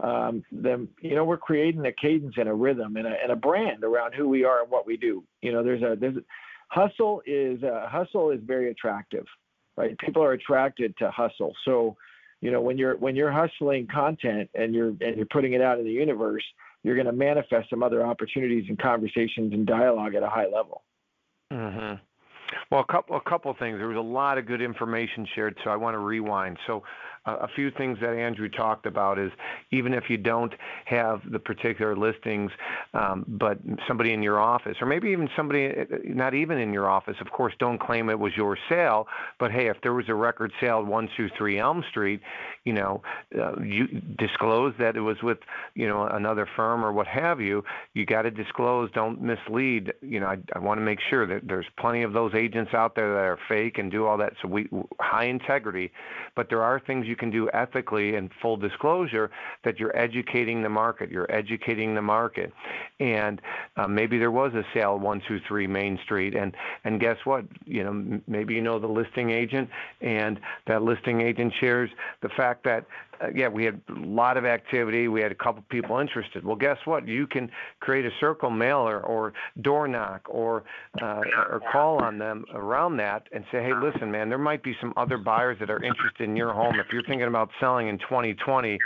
um, 0.00 0.42
then 0.50 0.88
you 1.00 1.14
know 1.14 1.24
we're 1.24 1.36
creating 1.36 1.86
a 1.86 1.92
cadence 1.92 2.34
and 2.36 2.48
a 2.48 2.54
rhythm 2.54 2.96
and 2.96 3.06
a, 3.06 3.14
and 3.22 3.30
a 3.30 3.36
brand 3.36 3.84
around 3.84 4.14
who 4.14 4.28
we 4.28 4.44
are 4.44 4.62
and 4.62 4.70
what 4.70 4.86
we 4.86 4.96
do. 4.96 5.24
You 5.40 5.52
know, 5.52 5.62
there's 5.62 5.82
a 5.82 5.96
there's 5.98 6.16
a, 6.16 6.22
hustle 6.68 7.22
is 7.24 7.62
uh, 7.62 7.86
hustle 7.88 8.30
is 8.30 8.40
very 8.44 8.70
attractive, 8.70 9.24
right? 9.76 9.96
People 9.98 10.22
are 10.22 10.32
attracted 10.32 10.96
to 10.98 11.10
hustle. 11.10 11.54
So, 11.64 11.96
you 12.40 12.50
know, 12.50 12.60
when 12.60 12.78
you're 12.78 12.96
when 12.96 13.14
you're 13.14 13.30
hustling 13.30 13.86
content 13.86 14.50
and 14.54 14.74
you're 14.74 14.88
and 15.00 15.16
you're 15.16 15.26
putting 15.26 15.52
it 15.52 15.60
out 15.60 15.78
in 15.78 15.84
the 15.84 15.92
universe, 15.92 16.44
you're 16.82 16.94
going 16.94 17.06
to 17.06 17.12
manifest 17.12 17.70
some 17.70 17.82
other 17.82 18.04
opportunities 18.04 18.64
and 18.68 18.78
conversations 18.78 19.52
and 19.52 19.66
dialogue 19.66 20.14
at 20.14 20.22
a 20.22 20.28
high 20.28 20.46
level. 20.46 20.82
Mm-hmm. 21.52 21.94
Well, 22.70 22.84
a 22.88 22.92
couple 22.92 23.16
a 23.16 23.20
couple 23.28 23.54
things. 23.58 23.78
There 23.78 23.88
was 23.88 23.96
a 23.96 24.00
lot 24.00 24.38
of 24.38 24.46
good 24.46 24.60
information 24.60 25.26
shared, 25.34 25.56
so 25.64 25.70
I 25.70 25.76
want 25.76 25.94
to 25.94 25.98
rewind. 25.98 26.58
So, 26.66 26.82
a 27.24 27.48
few 27.54 27.70
things 27.70 27.98
that 28.00 28.10
Andrew 28.16 28.48
talked 28.48 28.86
about 28.86 29.18
is 29.18 29.30
even 29.70 29.94
if 29.94 30.04
you 30.10 30.16
don't 30.16 30.52
have 30.86 31.20
the 31.30 31.38
particular 31.38 31.96
listings, 31.96 32.50
um, 32.94 33.24
but 33.28 33.58
somebody 33.86 34.12
in 34.12 34.22
your 34.22 34.40
office, 34.40 34.76
or 34.80 34.86
maybe 34.86 35.10
even 35.10 35.28
somebody 35.36 35.66
uh, 35.68 35.84
not 36.04 36.34
even 36.34 36.58
in 36.58 36.72
your 36.72 36.88
office, 36.88 37.16
of 37.20 37.30
course, 37.30 37.54
don't 37.58 37.78
claim 37.78 38.10
it 38.10 38.18
was 38.18 38.32
your 38.36 38.58
sale. 38.68 39.06
But 39.38 39.52
hey, 39.52 39.68
if 39.68 39.76
there 39.82 39.92
was 39.92 40.08
a 40.08 40.14
record 40.14 40.52
sale 40.60 40.84
one 40.84 41.08
two 41.16 41.28
three 41.38 41.58
Elm 41.58 41.84
Street, 41.88 42.20
you 42.64 42.72
know, 42.72 43.02
uh, 43.38 43.60
you 43.60 43.86
disclose 44.18 44.74
that 44.78 44.96
it 44.96 45.00
was 45.00 45.22
with 45.22 45.38
you 45.74 45.86
know 45.86 46.06
another 46.06 46.48
firm 46.56 46.84
or 46.84 46.92
what 46.92 47.06
have 47.06 47.40
you. 47.40 47.64
You 47.94 48.04
got 48.04 48.22
to 48.22 48.30
disclose. 48.30 48.90
Don't 48.92 49.22
mislead. 49.22 49.92
You 50.00 50.18
know, 50.20 50.26
I, 50.26 50.38
I 50.54 50.58
want 50.58 50.78
to 50.78 50.84
make 50.84 50.98
sure 51.08 51.26
that 51.26 51.46
there's 51.46 51.66
plenty 51.78 52.02
of 52.02 52.12
those 52.12 52.34
agents 52.34 52.74
out 52.74 52.96
there 52.96 53.14
that 53.14 53.20
are 53.20 53.38
fake 53.48 53.78
and 53.78 53.92
do 53.92 54.06
all 54.06 54.16
that. 54.18 54.32
So 54.42 54.48
we 54.48 54.68
high 55.00 55.26
integrity, 55.26 55.92
but 56.34 56.48
there 56.48 56.62
are 56.62 56.80
things 56.80 57.06
you 57.06 57.11
can 57.16 57.30
do 57.30 57.48
ethically 57.50 58.16
and 58.16 58.30
full 58.40 58.56
disclosure 58.56 59.30
that 59.64 59.78
you're 59.78 59.96
educating 59.96 60.62
the 60.62 60.68
market. 60.68 61.10
You're 61.10 61.30
educating 61.30 61.94
the 61.94 62.02
market, 62.02 62.52
and 63.00 63.40
uh, 63.76 63.86
maybe 63.86 64.18
there 64.18 64.30
was 64.30 64.54
a 64.54 64.64
sale 64.74 64.98
one 64.98 65.22
two 65.26 65.40
three 65.46 65.66
Main 65.66 65.98
Street, 66.04 66.34
and 66.34 66.54
and 66.84 67.00
guess 67.00 67.18
what? 67.24 67.44
You 67.64 67.84
know, 67.84 68.20
maybe 68.26 68.54
you 68.54 68.62
know 68.62 68.78
the 68.78 68.86
listing 68.86 69.30
agent, 69.30 69.68
and 70.00 70.40
that 70.66 70.82
listing 70.82 71.20
agent 71.20 71.52
shares 71.60 71.90
the 72.20 72.28
fact 72.30 72.64
that 72.64 72.86
yeah, 73.34 73.48
we 73.48 73.64
had 73.64 73.80
a 73.88 74.00
lot 74.00 74.36
of 74.36 74.44
activity. 74.44 75.08
We 75.08 75.20
had 75.20 75.32
a 75.32 75.36
couple 75.36 75.62
people 75.68 75.98
interested. 75.98 76.44
Well, 76.44 76.56
guess 76.56 76.78
what? 76.84 77.06
You 77.06 77.26
can 77.26 77.50
create 77.80 78.04
a 78.04 78.10
circle 78.20 78.50
mailer 78.50 79.00
or 79.00 79.32
door 79.60 79.88
knock 79.88 80.22
or 80.28 80.64
uh, 81.00 81.22
or 81.50 81.60
call 81.70 82.02
on 82.02 82.18
them 82.18 82.44
around 82.54 82.96
that 82.98 83.28
and 83.32 83.44
say, 83.52 83.62
hey, 83.62 83.72
listen, 83.74 84.10
man, 84.10 84.28
there 84.28 84.38
might 84.38 84.62
be 84.62 84.76
some 84.80 84.92
other 84.96 85.18
buyers 85.18 85.58
that 85.60 85.70
are 85.70 85.82
interested 85.82 86.24
in 86.24 86.36
your 86.36 86.52
home. 86.52 86.78
If 86.78 86.86
you're 86.92 87.04
thinking 87.04 87.28
about 87.28 87.50
selling 87.60 87.88
in 87.88 87.98
2020, 87.98 88.78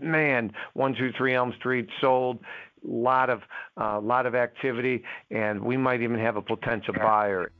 man, 0.00 0.52
one 0.74 0.94
two 0.94 1.12
three 1.16 1.34
Elm 1.34 1.52
Street 1.58 1.88
sold 2.00 2.38
lot 2.86 3.30
of 3.30 3.40
uh, 3.80 4.00
lot 4.00 4.26
of 4.26 4.34
activity, 4.34 5.02
and 5.30 5.60
we 5.60 5.76
might 5.76 6.02
even 6.02 6.18
have 6.18 6.36
a 6.36 6.42
potential 6.42 6.94
buyer. 6.94 7.50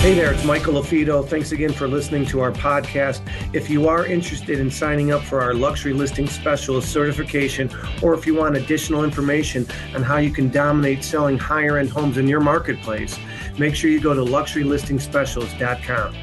Hey 0.00 0.14
there, 0.14 0.32
it's 0.32 0.46
Michael 0.46 0.82
LaFido. 0.82 1.28
Thanks 1.28 1.52
again 1.52 1.74
for 1.74 1.86
listening 1.86 2.24
to 2.28 2.40
our 2.40 2.52
podcast. 2.52 3.20
If 3.54 3.68
you 3.68 3.86
are 3.86 4.06
interested 4.06 4.58
in 4.58 4.70
signing 4.70 5.12
up 5.12 5.20
for 5.20 5.42
our 5.42 5.52
luxury 5.52 5.92
listing 5.92 6.26
specialist 6.26 6.90
certification, 6.90 7.70
or 8.00 8.14
if 8.14 8.26
you 8.26 8.34
want 8.34 8.56
additional 8.56 9.04
information 9.04 9.66
on 9.94 10.02
how 10.02 10.16
you 10.16 10.32
can 10.32 10.48
dominate 10.48 11.04
selling 11.04 11.36
higher 11.36 11.76
end 11.76 11.90
homes 11.90 12.16
in 12.16 12.26
your 12.26 12.40
marketplace, 12.40 13.18
make 13.58 13.74
sure 13.74 13.90
you 13.90 14.00
go 14.00 14.14
to 14.14 14.22
luxurylistingspecialist.com. 14.22 16.16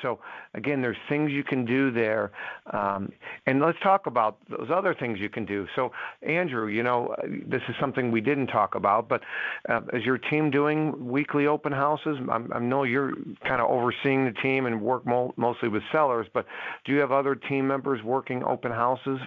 So, 0.00 0.20
again, 0.56 0.80
there's 0.82 0.96
things 1.08 1.30
you 1.30 1.44
can 1.44 1.64
do 1.64 1.90
there. 1.90 2.32
Um, 2.72 3.12
and 3.46 3.60
let's 3.60 3.78
talk 3.82 4.06
about 4.06 4.38
those 4.48 4.68
other 4.74 4.94
things 4.94 5.18
you 5.20 5.28
can 5.28 5.44
do. 5.44 5.66
So, 5.76 5.92
Andrew, 6.22 6.68
you 6.68 6.82
know, 6.82 7.14
this 7.46 7.62
is 7.68 7.74
something 7.80 8.10
we 8.10 8.20
didn't 8.20 8.48
talk 8.48 8.74
about, 8.74 9.08
but 9.08 9.22
uh, 9.68 9.82
is 9.92 10.04
your 10.04 10.18
team 10.18 10.50
doing 10.50 11.06
weekly 11.08 11.46
open 11.46 11.72
houses? 11.72 12.18
I, 12.28 12.40
I 12.52 12.58
know 12.58 12.84
you're 12.84 13.12
kind 13.46 13.60
of 13.60 13.70
overseeing 13.70 14.24
the 14.24 14.34
team 14.42 14.66
and 14.66 14.80
work 14.80 15.06
mo- 15.06 15.34
mostly 15.36 15.68
with 15.68 15.82
sellers, 15.92 16.26
but 16.32 16.46
do 16.84 16.92
you 16.92 16.98
have 16.98 17.12
other 17.12 17.34
team 17.34 17.68
members 17.68 18.02
working 18.02 18.42
open 18.42 18.72
houses? 18.72 19.18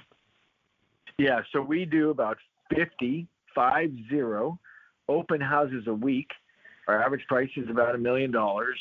Yeah, 1.18 1.42
so 1.52 1.62
we 1.62 1.86
do 1.86 2.12
about 2.12 2.38
50, 2.76 3.28
five 3.54 3.92
zero, 4.10 4.60
open 5.08 5.42
houses 5.42 5.84
a 5.88 5.94
week. 5.94 6.30
Our 6.88 7.04
average 7.04 7.26
price 7.28 7.50
is 7.58 7.70
about 7.70 7.96
a 7.96 7.98
million 7.98 8.32
dollars. 8.32 8.80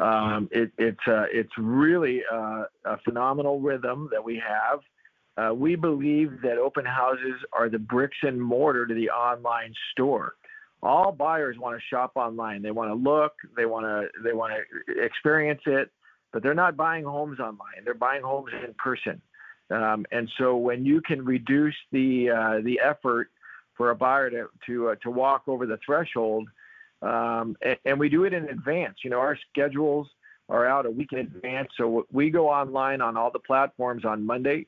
Um, 0.00 0.48
it, 0.50 0.72
it's 0.78 1.06
uh, 1.06 1.26
it's 1.30 1.52
really 1.58 2.22
uh, 2.32 2.64
a 2.86 2.98
phenomenal 3.04 3.60
rhythm 3.60 4.08
that 4.12 4.24
we 4.24 4.42
have. 4.46 4.80
Uh, 5.36 5.54
we 5.54 5.76
believe 5.76 6.40
that 6.42 6.58
open 6.58 6.84
houses 6.84 7.34
are 7.52 7.68
the 7.68 7.78
bricks 7.78 8.16
and 8.22 8.40
mortar 8.40 8.86
to 8.86 8.94
the 8.94 9.10
online 9.10 9.72
store. 9.92 10.34
all 10.82 11.12
buyers 11.12 11.56
want 11.58 11.78
to 11.78 11.82
shop 11.94 12.12
online. 12.16 12.62
They 12.62 12.70
want 12.70 12.90
to 12.90 12.94
look, 12.94 13.32
they 13.56 13.66
want 13.66 13.84
to 13.84 14.08
they 14.22 14.32
want 14.32 14.52
to 14.54 15.02
experience 15.04 15.60
it, 15.66 15.90
but 16.32 16.42
they're 16.42 16.54
not 16.54 16.76
buying 16.76 17.04
homes 17.04 17.38
online. 17.38 17.84
They're 17.84 17.94
buying 17.94 18.22
homes 18.22 18.50
in 18.66 18.74
person. 18.74 19.20
Um, 19.70 20.04
and 20.10 20.28
so 20.38 20.56
when 20.56 20.84
you 20.84 21.00
can 21.00 21.24
reduce 21.24 21.76
the 21.92 22.30
uh, 22.30 22.64
the 22.64 22.80
effort 22.80 23.30
for 23.76 23.90
a 23.90 23.94
buyer 23.94 24.30
to 24.30 24.46
to 24.66 24.88
uh, 24.90 24.94
to 25.02 25.10
walk 25.10 25.42
over 25.46 25.66
the 25.66 25.78
threshold, 25.84 26.48
um, 27.02 27.56
and, 27.62 27.76
and, 27.84 27.98
we 27.98 28.08
do 28.08 28.24
it 28.24 28.32
in 28.32 28.44
advance. 28.48 28.98
You 29.02 29.10
know, 29.10 29.20
our 29.20 29.38
schedules 29.50 30.06
are 30.48 30.66
out 30.66 30.84
a 30.84 30.90
week 30.90 31.12
in 31.12 31.18
advance, 31.18 31.68
so 31.76 32.06
we 32.12 32.30
go 32.30 32.48
online 32.48 33.00
on 33.00 33.16
all 33.16 33.30
the 33.30 33.38
platforms 33.38 34.04
on 34.04 34.24
Monday 34.24 34.66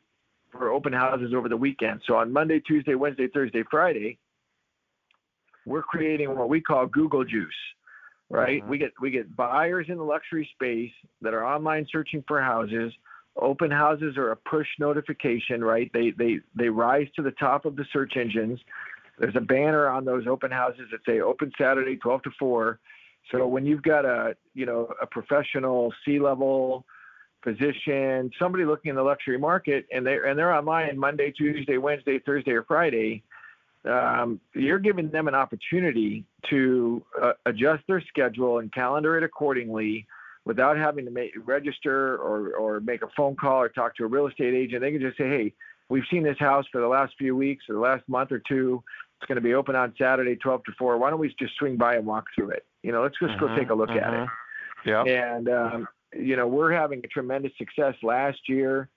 for 0.50 0.70
open 0.70 0.92
houses 0.92 1.34
over 1.34 1.48
the 1.48 1.56
weekend. 1.56 2.00
So 2.06 2.16
on 2.16 2.32
Monday, 2.32 2.60
Tuesday, 2.60 2.94
Wednesday, 2.94 3.28
Thursday, 3.28 3.64
Friday, 3.70 4.18
we're 5.66 5.82
creating 5.82 6.36
what 6.36 6.48
we 6.48 6.60
call 6.60 6.86
Google 6.86 7.24
Juice, 7.24 7.52
right? 8.30 8.60
Mm-hmm. 8.60 8.70
We 8.70 8.78
get 8.78 8.92
we 9.00 9.10
get 9.10 9.36
buyers 9.36 9.86
in 9.88 9.96
the 9.96 10.04
luxury 10.04 10.48
space 10.54 10.92
that 11.20 11.34
are 11.34 11.44
online 11.44 11.86
searching 11.90 12.24
for 12.26 12.40
houses. 12.40 12.92
Open 13.40 13.70
houses 13.70 14.16
are 14.16 14.32
a 14.32 14.36
push 14.36 14.66
notification, 14.78 15.62
right? 15.64 15.90
They 15.94 16.10
they 16.10 16.40
they 16.54 16.68
rise 16.68 17.06
to 17.16 17.22
the 17.22 17.30
top 17.32 17.64
of 17.64 17.76
the 17.76 17.84
search 17.92 18.16
engines. 18.16 18.58
There's 19.22 19.36
a 19.36 19.40
banner 19.40 19.88
on 19.88 20.04
those 20.04 20.26
open 20.26 20.50
houses 20.50 20.88
that 20.90 20.98
say 21.06 21.20
open 21.20 21.52
Saturday 21.56 21.96
12 21.96 22.24
to 22.24 22.30
4. 22.40 22.80
So 23.30 23.46
when 23.46 23.64
you've 23.64 23.84
got 23.84 24.04
a 24.04 24.34
you 24.52 24.66
know 24.66 24.92
a 25.00 25.06
professional 25.06 25.94
C-level 26.04 26.84
position, 27.40 28.32
somebody 28.36 28.64
looking 28.64 28.90
in 28.90 28.96
the 28.96 29.02
luxury 29.02 29.38
market, 29.38 29.86
and 29.92 30.04
they 30.04 30.18
and 30.26 30.36
they're 30.36 30.52
online 30.52 30.98
Monday, 30.98 31.30
Tuesday, 31.30 31.78
Wednesday, 31.78 32.18
Thursday, 32.18 32.50
or 32.50 32.64
Friday, 32.64 33.22
um, 33.88 34.40
you're 34.56 34.80
giving 34.80 35.08
them 35.08 35.28
an 35.28 35.36
opportunity 35.36 36.24
to 36.50 37.00
uh, 37.22 37.34
adjust 37.46 37.84
their 37.86 38.00
schedule 38.00 38.58
and 38.58 38.72
calendar 38.72 39.16
it 39.16 39.22
accordingly 39.22 40.04
without 40.44 40.76
having 40.76 41.04
to 41.04 41.12
make, 41.12 41.30
register 41.44 42.16
or, 42.16 42.56
or 42.56 42.80
make 42.80 43.02
a 43.02 43.08
phone 43.16 43.36
call 43.36 43.60
or 43.60 43.68
talk 43.68 43.94
to 43.94 44.02
a 44.02 44.06
real 44.08 44.26
estate 44.26 44.52
agent. 44.52 44.80
They 44.80 44.90
can 44.90 45.00
just 45.00 45.16
say, 45.16 45.28
hey, 45.28 45.54
we've 45.88 46.02
seen 46.10 46.24
this 46.24 46.38
house 46.38 46.64
for 46.72 46.80
the 46.80 46.88
last 46.88 47.14
few 47.18 47.36
weeks 47.36 47.64
or 47.68 47.74
the 47.74 47.80
last 47.80 48.02
month 48.08 48.32
or 48.32 48.40
two. 48.40 48.82
It's 49.22 49.28
going 49.28 49.36
to 49.36 49.40
be 49.40 49.54
open 49.54 49.76
on 49.76 49.94
Saturday, 49.96 50.34
12 50.34 50.64
to 50.64 50.72
4. 50.76 50.98
Why 50.98 51.10
don't 51.10 51.20
we 51.20 51.32
just 51.38 51.54
swing 51.56 51.76
by 51.76 51.94
and 51.94 52.04
walk 52.04 52.26
through 52.34 52.50
it? 52.50 52.66
You 52.82 52.90
know, 52.90 53.04
let's 53.04 53.14
just 53.20 53.34
mm-hmm, 53.34 53.46
go 53.46 53.56
take 53.56 53.70
a 53.70 53.74
look 53.74 53.90
mm-hmm. 53.90 53.98
at 53.98 54.14
it. 54.14 54.28
Mm-hmm. 54.84 54.88
Yeah. 54.88 55.04
And, 55.04 55.48
um, 55.48 55.88
you 56.12 56.34
know, 56.34 56.48
we're 56.48 56.72
having 56.72 56.98
a 57.04 57.06
tremendous 57.06 57.52
success 57.56 57.94
last 58.02 58.40
year. 58.48 58.88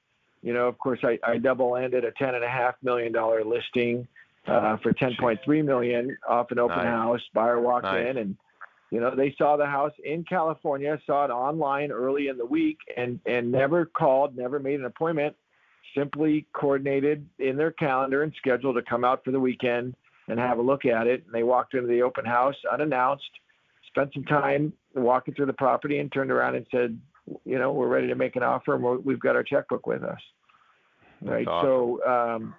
You 0.41 0.53
know, 0.53 0.67
of 0.67 0.79
course, 0.79 0.97
I, 1.03 1.19
I 1.23 1.37
double 1.37 1.75
ended 1.75 2.05
a 2.05 2.11
$10.5 2.11 2.73
million 2.81 3.13
listing 3.47 4.07
uh, 4.47 4.77
for 4.77 4.93
10.3 4.93 5.63
million 5.63 6.17
off 6.27 6.49
an 6.49 6.57
open 6.57 6.77
nice. 6.77 6.87
house. 6.87 7.21
Buyer 7.35 7.61
walked 7.61 7.85
nice. 7.85 8.07
in 8.09 8.17
and 8.17 8.37
you 8.91 8.99
know 8.99 9.15
they 9.15 9.33
saw 9.37 9.57
the 9.57 9.65
house 9.65 9.93
in 10.03 10.23
California, 10.23 10.99
saw 11.07 11.25
it 11.25 11.29
online 11.29 11.91
early 11.91 12.27
in 12.27 12.37
the 12.37 12.45
week, 12.45 12.77
and 12.95 13.19
and 13.25 13.51
never 13.51 13.85
called, 13.85 14.37
never 14.37 14.59
made 14.59 14.79
an 14.79 14.85
appointment. 14.85 15.35
Simply 15.97 16.45
coordinated 16.53 17.27
in 17.39 17.57
their 17.57 17.71
calendar 17.71 18.21
and 18.21 18.33
scheduled 18.37 18.75
to 18.75 18.83
come 18.83 19.03
out 19.03 19.23
for 19.23 19.31
the 19.31 19.39
weekend 19.39 19.95
and 20.27 20.39
have 20.39 20.57
a 20.57 20.61
look 20.61 20.85
at 20.85 21.07
it. 21.07 21.23
And 21.25 21.33
they 21.33 21.43
walked 21.43 21.73
into 21.73 21.87
the 21.87 22.01
open 22.01 22.25
house 22.25 22.55
unannounced, 22.71 23.29
spent 23.87 24.13
some 24.13 24.25
time 24.25 24.73
walking 24.93 25.33
through 25.33 25.47
the 25.47 25.53
property, 25.53 25.99
and 25.99 26.11
turned 26.11 26.31
around 26.31 26.55
and 26.55 26.65
said, 26.71 26.99
you 27.43 27.57
know, 27.57 27.71
we're 27.71 27.87
ready 27.87 28.07
to 28.07 28.15
make 28.15 28.35
an 28.35 28.43
offer, 28.43 28.75
and 28.75 29.05
we've 29.05 29.19
got 29.19 29.35
our 29.35 29.43
checkbook 29.43 29.87
with 29.87 30.03
us. 30.03 30.19
That's 31.21 31.31
right. 31.31 31.47
Awesome. 31.47 31.67
So. 31.67 32.07
Um, 32.07 32.55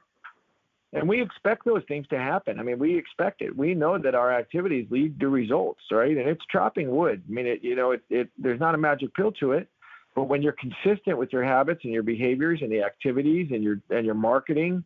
and 0.92 1.08
we 1.08 1.20
expect 1.20 1.64
those 1.64 1.82
things 1.88 2.06
to 2.08 2.18
happen. 2.18 2.58
I 2.58 2.62
mean, 2.62 2.78
we 2.78 2.96
expect 2.96 3.42
it. 3.42 3.54
We 3.54 3.74
know 3.74 3.98
that 3.98 4.14
our 4.14 4.32
activities 4.32 4.86
lead 4.88 5.20
to 5.20 5.28
results, 5.28 5.80
right? 5.90 6.16
And 6.16 6.28
it's 6.28 6.44
chopping 6.50 6.90
wood. 6.90 7.22
I 7.28 7.30
mean, 7.30 7.46
it, 7.46 7.62
you 7.62 7.74
know, 7.74 7.90
it, 7.90 8.02
it, 8.08 8.30
there's 8.38 8.60
not 8.60 8.74
a 8.74 8.78
magic 8.78 9.12
pill 9.14 9.32
to 9.32 9.52
it, 9.52 9.68
but 10.14 10.24
when 10.24 10.40
you're 10.42 10.54
consistent 10.54 11.18
with 11.18 11.32
your 11.32 11.44
habits 11.44 11.80
and 11.84 11.92
your 11.92 12.02
behaviors 12.02 12.60
and 12.62 12.72
the 12.72 12.82
activities 12.82 13.48
and 13.52 13.62
your 13.62 13.80
and 13.90 14.06
your 14.06 14.14
marketing, 14.14 14.84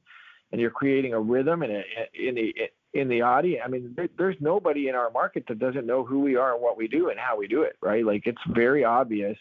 and 0.52 0.60
you're 0.60 0.70
creating 0.70 1.14
a 1.14 1.20
rhythm 1.20 1.62
and 1.62 1.72
in 2.14 2.34
the 2.34 2.54
in 2.92 3.08
the 3.08 3.22
audience. 3.22 3.62
I 3.64 3.68
mean, 3.68 3.92
there, 3.96 4.08
there's 4.18 4.36
nobody 4.40 4.88
in 4.88 4.94
our 4.94 5.10
market 5.10 5.44
that 5.48 5.58
doesn't 5.58 5.86
know 5.86 6.04
who 6.04 6.20
we 6.20 6.36
are 6.36 6.54
and 6.54 6.62
what 6.62 6.76
we 6.76 6.88
do 6.88 7.10
and 7.10 7.18
how 7.18 7.36
we 7.36 7.46
do 7.46 7.62
it, 7.62 7.76
right? 7.80 8.04
Like 8.04 8.26
it's 8.26 8.40
very 8.48 8.84
obvious 8.84 9.38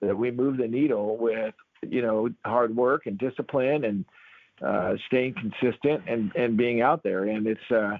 that 0.00 0.16
we 0.16 0.30
move 0.30 0.56
the 0.56 0.68
needle 0.68 1.16
with 1.16 1.54
you 1.82 2.02
know 2.02 2.30
hard 2.44 2.74
work 2.74 3.06
and 3.06 3.18
discipline 3.18 3.84
and 3.84 4.04
uh, 4.62 4.94
staying 5.06 5.34
consistent 5.34 6.04
and 6.06 6.34
and 6.34 6.56
being 6.56 6.80
out 6.80 7.02
there. 7.02 7.24
And 7.24 7.46
it's 7.46 7.70
uh, 7.70 7.98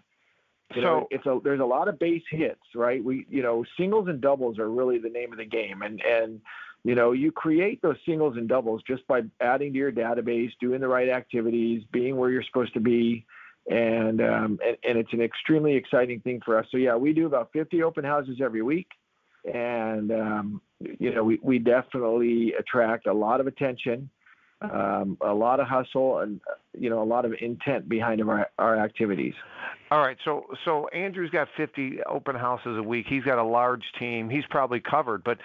you 0.75 0.77
so, 0.77 0.81
know 0.83 1.09
it's 1.11 1.27
a 1.27 1.39
there's 1.45 1.61
a 1.61 1.65
lot 1.65 1.89
of 1.89 1.99
base 1.99 2.25
hits, 2.31 2.61
right? 2.75 3.03
We 3.03 3.27
you 3.29 3.43
know 3.43 3.65
singles 3.79 4.09
and 4.09 4.21
doubles 4.21 4.59
are 4.59 4.71
really 4.71 4.99
the 4.99 5.11
name 5.11 5.33
of 5.33 5.39
the 5.39 5.45
game, 5.45 5.83
and 5.83 6.01
and 6.03 6.41
you 6.87 6.95
know 6.95 7.13
you 7.13 7.33
create 7.33 7.83
those 7.83 7.97
singles 8.07 8.37
and 8.37 8.49
doubles 8.49 8.83
just 8.87 9.07
by 9.07 9.23
adding 9.41 9.73
to 9.73 9.79
your 9.79 9.93
database, 9.93 10.51
doing 10.61 10.81
the 10.81 10.89
right 10.89 11.09
activities, 11.09 11.83
being 11.93 12.17
where 12.17 12.31
you're 12.31 12.45
supposed 12.45 12.75
to 12.75 12.81
be. 12.81 13.27
And, 13.69 14.21
um, 14.21 14.61
and 14.65 14.77
and 14.89 14.97
it's 14.97 15.13
an 15.13 15.21
extremely 15.21 15.75
exciting 15.75 16.21
thing 16.21 16.41
for 16.45 16.57
us. 16.59 16.67
So 16.71 16.77
yeah, 16.77 16.95
we 16.95 17.13
do 17.13 17.27
about 17.27 17.51
50 17.53 17.83
open 17.83 18.05
houses 18.05 18.39
every 18.41 18.63
week, 18.63 18.89
and 19.53 20.13
um, 20.13 20.63
you 20.81 21.13
know 21.13 21.25
we, 21.25 21.41
we 21.43 21.59
definitely 21.59 22.55
attract 22.59 23.09
a 23.09 23.13
lot 23.13 23.41
of 23.41 23.49
attention 23.49 24.09
um, 24.61 25.19
a 25.21 25.35
lot 25.35 25.61
of 25.61 25.67
hustle 25.67 26.21
and 26.21 26.41
you 26.79 26.91
know 26.91 27.03
a 27.03 27.05
lot 27.05 27.25
of 27.25 27.35
intent 27.41 27.89
behind 27.89 28.23
our, 28.23 28.49
our 28.59 28.77
activities. 28.79 29.35
All 29.89 30.01
right, 30.01 30.17
so 30.25 30.47
so 30.65 30.89
Andrew's 30.89 31.31
got 31.31 31.47
50 31.57 32.01
open 32.09 32.35
houses 32.35 32.77
a 32.77 32.83
week. 32.83 33.07
He's 33.09 33.23
got 33.23 33.39
a 33.39 33.45
large 33.45 33.85
team. 34.01 34.29
He's 34.29 34.45
probably 34.51 34.81
covered, 34.81 35.23
but 35.23 35.39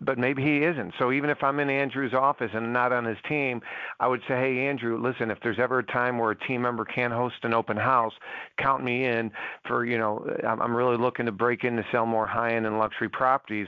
but 0.00 0.16
maybe 0.16 0.42
he 0.42 0.64
isn't. 0.64 0.94
So 0.98 1.12
even 1.12 1.28
if 1.28 1.42
I'm 1.42 1.60
in 1.60 1.68
Andrew's 1.68 2.14
office 2.14 2.50
and 2.54 2.72
not 2.72 2.94
on 2.94 3.04
his 3.04 3.18
team, 3.28 3.60
I 4.00 4.08
would 4.08 4.22
say, 4.26 4.36
hey 4.40 4.66
Andrew, 4.66 4.98
listen, 4.98 5.30
if 5.30 5.36
there's 5.42 5.58
ever 5.58 5.80
a 5.80 5.84
time 5.84 6.16
where 6.16 6.30
a 6.30 6.46
team 6.46 6.62
member 6.62 6.86
can't 6.86 7.12
host 7.12 7.34
an 7.42 7.52
open 7.52 7.76
house, 7.76 8.14
count 8.56 8.82
me 8.82 9.04
in 9.04 9.30
for 9.66 9.84
you 9.84 9.98
know 9.98 10.26
I'm 10.42 10.74
really 10.74 10.96
looking 10.96 11.26
to 11.26 11.32
break 11.32 11.62
in 11.62 11.76
to 11.76 11.84
sell 11.92 12.06
more 12.06 12.26
high-end 12.26 12.64
and 12.64 12.78
luxury 12.78 13.10
properties, 13.10 13.66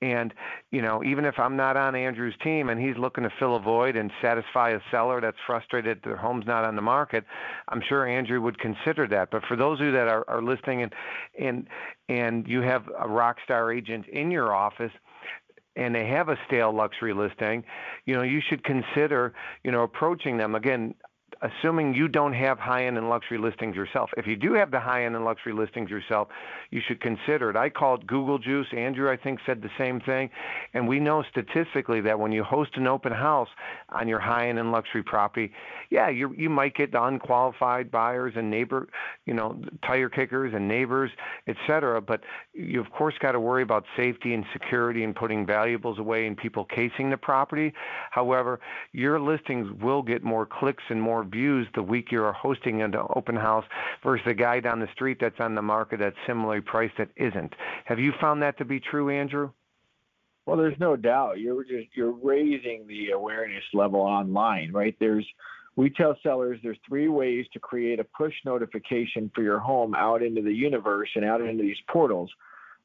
and 0.00 0.32
you 0.70 0.80
know 0.80 1.04
even 1.04 1.26
if 1.26 1.38
I'm 1.38 1.56
not 1.58 1.76
on 1.76 1.94
Andrew's 1.94 2.36
team 2.42 2.70
and 2.70 2.80
he's 2.80 2.96
looking 2.96 3.24
to 3.24 3.30
fill 3.38 3.56
a 3.56 3.60
void 3.60 3.96
and 3.96 4.10
satisfy 4.22 4.70
a 4.70 4.80
seller 4.90 5.20
that's 5.20 5.36
frustrated 5.46 6.00
their 6.04 6.16
home's 6.16 6.46
not 6.46 6.64
on 6.64 6.74
the 6.74 6.80
market, 6.80 7.24
I'm 7.68 7.82
sure 7.86 8.06
Andrew 8.06 8.40
would 8.40 8.58
consider 8.58 9.06
that. 9.08 9.30
But 9.30 9.41
for 9.48 9.56
those 9.56 9.80
of 9.80 9.86
you 9.86 9.92
that 9.92 10.08
are, 10.08 10.24
are 10.28 10.42
listening 10.42 10.82
and 10.82 10.94
and 11.38 11.68
and 12.08 12.46
you 12.46 12.60
have 12.62 12.88
a 12.98 13.08
rock 13.08 13.36
star 13.44 13.72
agent 13.72 14.06
in 14.08 14.30
your 14.30 14.54
office 14.54 14.92
and 15.76 15.94
they 15.94 16.06
have 16.06 16.28
a 16.28 16.36
stale 16.46 16.72
luxury 16.74 17.14
listing, 17.14 17.64
you 18.04 18.14
know, 18.14 18.22
you 18.22 18.40
should 18.46 18.62
consider, 18.62 19.32
you 19.64 19.70
know, 19.70 19.82
approaching 19.82 20.36
them. 20.36 20.54
Again, 20.54 20.94
assuming 21.42 21.94
you 21.94 22.08
don't 22.08 22.32
have 22.32 22.58
high-end 22.58 22.96
and 22.96 23.08
luxury 23.08 23.38
listings 23.38 23.76
yourself. 23.76 24.10
If 24.16 24.26
you 24.26 24.36
do 24.36 24.54
have 24.54 24.70
the 24.70 24.80
high-end 24.80 25.16
and 25.16 25.24
luxury 25.24 25.52
listings 25.52 25.90
yourself, 25.90 26.28
you 26.70 26.80
should 26.86 27.00
consider 27.00 27.50
it. 27.50 27.56
I 27.56 27.68
call 27.68 27.96
it 27.96 28.06
Google 28.06 28.38
Juice. 28.38 28.68
Andrew, 28.76 29.10
I 29.10 29.16
think, 29.16 29.40
said 29.44 29.60
the 29.60 29.70
same 29.76 30.00
thing. 30.00 30.30
And 30.72 30.86
we 30.86 31.00
know 31.00 31.22
statistically 31.30 32.00
that 32.02 32.18
when 32.18 32.32
you 32.32 32.44
host 32.44 32.70
an 32.76 32.86
open 32.86 33.12
house 33.12 33.48
on 33.90 34.08
your 34.08 34.20
high-end 34.20 34.58
and 34.58 34.72
luxury 34.72 35.02
property, 35.02 35.52
yeah, 35.90 36.08
you 36.08 36.34
you 36.38 36.48
might 36.48 36.74
get 36.74 36.94
unqualified 36.94 37.90
buyers 37.90 38.32
and 38.36 38.50
neighbor, 38.50 38.88
you 39.26 39.34
know, 39.34 39.60
tire 39.86 40.08
kickers 40.08 40.54
and 40.54 40.66
neighbors, 40.66 41.10
et 41.46 41.56
cetera. 41.66 42.00
But 42.00 42.22
you 42.54 42.80
of 42.80 42.90
course 42.92 43.14
got 43.20 43.32
to 43.32 43.40
worry 43.40 43.62
about 43.62 43.84
safety 43.96 44.32
and 44.32 44.44
security 44.52 45.04
and 45.04 45.14
putting 45.14 45.44
valuables 45.44 45.98
away 45.98 46.26
and 46.26 46.36
people 46.36 46.64
casing 46.64 47.10
the 47.10 47.16
property. 47.16 47.74
However, 48.10 48.60
your 48.92 49.20
listings 49.20 49.70
will 49.82 50.02
get 50.02 50.22
more 50.22 50.46
clicks 50.46 50.84
and 50.88 51.02
more 51.02 51.24
views 51.32 51.66
the 51.74 51.82
week 51.82 52.12
you're 52.12 52.32
hosting 52.32 52.82
an 52.82 52.94
open 53.16 53.34
house 53.34 53.64
versus 54.02 54.26
a 54.28 54.34
guy 54.34 54.60
down 54.60 54.78
the 54.78 54.88
street 54.92 55.18
that's 55.20 55.40
on 55.40 55.54
the 55.54 55.62
market 55.62 55.98
that's 55.98 56.16
similarly 56.26 56.60
priced 56.60 56.96
that 56.98 57.08
isn't. 57.16 57.54
Have 57.86 57.98
you 57.98 58.12
found 58.20 58.42
that 58.42 58.58
to 58.58 58.64
be 58.64 58.78
true, 58.78 59.10
Andrew? 59.10 59.50
Well, 60.46 60.56
there's 60.56 60.78
no 60.78 60.96
doubt. 60.96 61.38
You're 61.38 61.64
just 61.64 61.88
you're 61.94 62.12
raising 62.12 62.86
the 62.86 63.10
awareness 63.10 63.64
level 63.72 64.00
online, 64.00 64.72
right? 64.72 64.94
There's 65.00 65.26
we 65.76 65.88
tell 65.88 66.16
sellers 66.22 66.58
there's 66.62 66.78
three 66.86 67.08
ways 67.08 67.46
to 67.52 67.60
create 67.60 67.98
a 67.98 68.04
push 68.04 68.34
notification 68.44 69.30
for 69.34 69.42
your 69.42 69.58
home 69.58 69.94
out 69.94 70.22
into 70.22 70.42
the 70.42 70.52
universe 70.52 71.08
and 71.14 71.24
out 71.24 71.40
into 71.40 71.62
these 71.62 71.78
portals. 71.88 72.30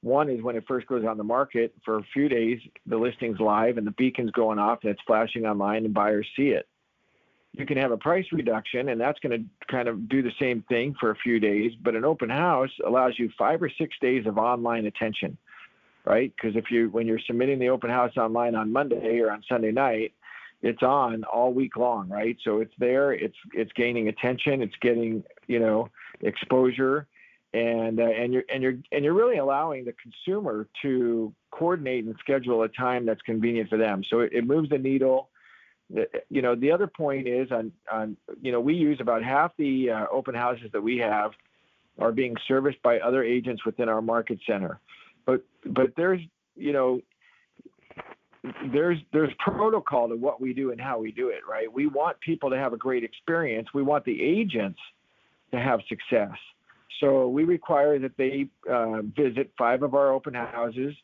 One 0.01 0.29
is 0.29 0.41
when 0.41 0.55
it 0.55 0.63
first 0.67 0.87
goes 0.87 1.03
on 1.03 1.17
the 1.17 1.23
market 1.23 1.73
for 1.83 1.97
a 1.97 2.03
few 2.13 2.29
days, 2.29 2.59
the 2.85 2.97
listing's 2.97 3.39
live 3.39 3.77
and 3.77 3.85
the 3.85 3.91
beacon's 3.91 4.31
going 4.31 4.59
off 4.59 4.79
and 4.83 4.91
it's 4.91 5.01
flashing 5.07 5.45
online 5.45 5.85
and 5.85 5.93
buyers 5.93 6.27
see 6.35 6.49
it 6.49 6.67
you 7.59 7.65
can 7.65 7.77
have 7.77 7.91
a 7.91 7.97
price 7.97 8.25
reduction, 8.31 8.89
and 8.89 8.99
that's 8.99 9.19
going 9.19 9.39
to 9.39 9.67
kind 9.67 9.87
of 9.87 10.07
do 10.09 10.21
the 10.21 10.31
same 10.39 10.63
thing 10.69 10.95
for 10.99 11.11
a 11.11 11.15
few 11.15 11.39
days. 11.39 11.71
But 11.81 11.95
an 11.95 12.05
open 12.05 12.29
house 12.29 12.71
allows 12.85 13.17
you 13.17 13.29
five 13.37 13.61
or 13.61 13.69
six 13.69 13.95
days 14.01 14.25
of 14.25 14.37
online 14.37 14.85
attention, 14.85 15.37
right? 16.05 16.33
Because 16.35 16.55
if 16.55 16.71
you 16.71 16.89
when 16.89 17.07
you're 17.07 17.19
submitting 17.25 17.59
the 17.59 17.69
open 17.69 17.89
house 17.89 18.15
online 18.17 18.55
on 18.55 18.71
Monday 18.71 19.19
or 19.19 19.31
on 19.31 19.43
Sunday 19.47 19.71
night, 19.71 20.13
it's 20.61 20.81
on 20.81 21.23
all 21.25 21.53
week 21.53 21.77
long, 21.77 22.09
right? 22.09 22.37
So 22.43 22.59
it's 22.59 22.73
there, 22.79 23.11
it's 23.11 23.37
it's 23.53 23.71
gaining 23.73 24.07
attention, 24.07 24.61
it's 24.61 24.75
getting 24.81 25.23
you 25.47 25.59
know 25.59 25.89
exposure, 26.21 27.07
and 27.53 27.99
uh, 27.99 28.03
and 28.03 28.33
you're 28.33 28.43
and 28.51 28.63
you're 28.63 28.75
and 28.91 29.03
you're 29.03 29.13
really 29.13 29.37
allowing 29.37 29.85
the 29.85 29.93
consumer 29.93 30.67
to 30.81 31.33
coordinate 31.51 32.05
and 32.05 32.15
schedule 32.19 32.63
a 32.63 32.67
time 32.69 33.05
that's 33.05 33.21
convenient 33.21 33.69
for 33.69 33.77
them. 33.77 34.03
So 34.09 34.21
it, 34.21 34.33
it 34.33 34.45
moves 34.45 34.69
the 34.69 34.77
needle. 34.77 35.29
You 36.29 36.41
know, 36.41 36.55
the 36.55 36.71
other 36.71 36.87
point 36.87 37.27
is 37.27 37.51
on 37.51 37.71
on 37.91 38.17
you 38.41 38.51
know 38.51 38.59
we 38.59 38.75
use 38.75 38.99
about 38.99 39.23
half 39.23 39.51
the 39.57 39.89
uh, 39.91 40.05
open 40.11 40.35
houses 40.35 40.69
that 40.73 40.81
we 40.81 40.97
have 40.97 41.31
are 41.97 42.11
being 42.11 42.35
serviced 42.47 42.81
by 42.83 42.99
other 42.99 43.23
agents 43.23 43.65
within 43.65 43.87
our 43.87 44.01
market 44.01 44.39
center, 44.45 44.79
but 45.25 45.43
but 45.65 45.93
there's 45.95 46.21
you 46.55 46.73
know 46.73 46.99
there's 48.71 48.97
there's 49.13 49.31
protocol 49.39 50.09
to 50.09 50.15
what 50.15 50.41
we 50.41 50.53
do 50.53 50.71
and 50.71 50.81
how 50.81 50.99
we 50.99 51.11
do 51.11 51.29
it 51.29 51.41
right? 51.49 51.71
We 51.71 51.87
want 51.87 52.19
people 52.19 52.49
to 52.49 52.57
have 52.57 52.73
a 52.73 52.77
great 52.77 53.03
experience. 53.03 53.69
We 53.73 53.83
want 53.83 54.03
the 54.05 54.21
agents 54.21 54.79
to 55.51 55.59
have 55.59 55.79
success. 55.87 56.35
So 56.99 57.27
we 57.27 57.43
require 57.43 57.99
that 57.99 58.17
they 58.17 58.47
uh, 58.69 59.03
visit 59.15 59.51
five 59.57 59.83
of 59.83 59.93
our 59.93 60.11
open 60.11 60.33
houses 60.33 60.95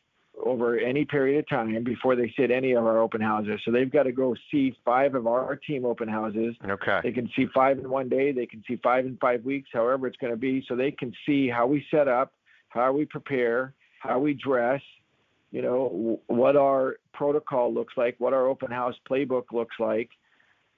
over 0.42 0.78
any 0.78 1.04
period 1.04 1.38
of 1.38 1.48
time 1.48 1.84
before 1.84 2.16
they 2.16 2.32
sit 2.38 2.50
any 2.50 2.72
of 2.72 2.84
our 2.84 2.98
open 2.98 3.20
houses. 3.20 3.60
So 3.64 3.70
they've 3.70 3.90
got 3.90 4.04
to 4.04 4.12
go 4.12 4.34
see 4.50 4.76
five 4.84 5.14
of 5.14 5.26
our 5.26 5.56
team 5.56 5.84
open 5.84 6.08
houses. 6.08 6.56
Okay. 6.68 7.00
They 7.02 7.12
can 7.12 7.30
see 7.36 7.46
five 7.54 7.78
in 7.78 7.88
one 7.88 8.08
day. 8.08 8.32
They 8.32 8.46
can 8.46 8.62
see 8.66 8.76
five 8.82 9.06
in 9.06 9.16
five 9.18 9.44
weeks, 9.44 9.70
however 9.72 10.06
it's 10.06 10.16
going 10.16 10.32
to 10.32 10.36
be. 10.36 10.64
So 10.68 10.74
they 10.76 10.90
can 10.90 11.12
see 11.24 11.48
how 11.48 11.66
we 11.66 11.86
set 11.90 12.08
up, 12.08 12.32
how 12.68 12.92
we 12.92 13.04
prepare, 13.04 13.74
how 14.00 14.18
we 14.18 14.34
dress, 14.34 14.82
you 15.52 15.62
know, 15.62 16.20
what 16.26 16.56
our 16.56 16.96
protocol 17.12 17.72
looks 17.72 17.94
like, 17.96 18.16
what 18.18 18.32
our 18.32 18.48
open 18.48 18.72
house 18.72 18.94
playbook 19.08 19.44
looks 19.52 19.76
like. 19.78 20.10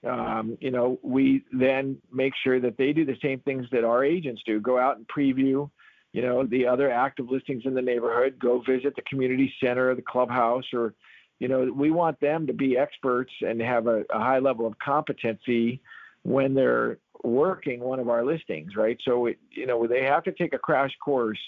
Um, 0.06 0.58
you 0.60 0.70
know, 0.70 1.00
we 1.02 1.44
then 1.50 1.96
make 2.12 2.34
sure 2.44 2.60
that 2.60 2.76
they 2.76 2.92
do 2.92 3.04
the 3.04 3.16
same 3.22 3.40
things 3.40 3.66
that 3.72 3.84
our 3.84 4.04
agents 4.04 4.42
do 4.44 4.60
go 4.60 4.78
out 4.78 4.98
and 4.98 5.08
preview, 5.08 5.70
you 6.16 6.22
know, 6.22 6.46
the 6.46 6.66
other 6.66 6.90
active 6.90 7.28
listings 7.30 7.64
in 7.66 7.74
the 7.74 7.82
neighborhood, 7.82 8.38
go 8.38 8.62
visit 8.66 8.96
the 8.96 9.02
community 9.02 9.52
center 9.62 9.94
the 9.94 10.00
clubhouse, 10.00 10.64
or, 10.72 10.94
you 11.40 11.46
know, 11.46 11.70
we 11.70 11.90
want 11.90 12.18
them 12.20 12.46
to 12.46 12.54
be 12.54 12.78
experts 12.78 13.30
and 13.46 13.60
have 13.60 13.86
a, 13.86 14.02
a 14.08 14.18
high 14.18 14.38
level 14.38 14.66
of 14.66 14.78
competency 14.78 15.82
when 16.22 16.54
they're 16.54 16.96
working 17.22 17.80
one 17.80 18.00
of 18.00 18.08
our 18.08 18.24
listings, 18.24 18.76
right? 18.76 18.98
So, 19.04 19.26
it, 19.26 19.38
you 19.50 19.66
know, 19.66 19.86
they 19.86 20.04
have 20.04 20.24
to 20.24 20.32
take 20.32 20.54
a 20.54 20.58
crash 20.58 20.92
course 21.04 21.38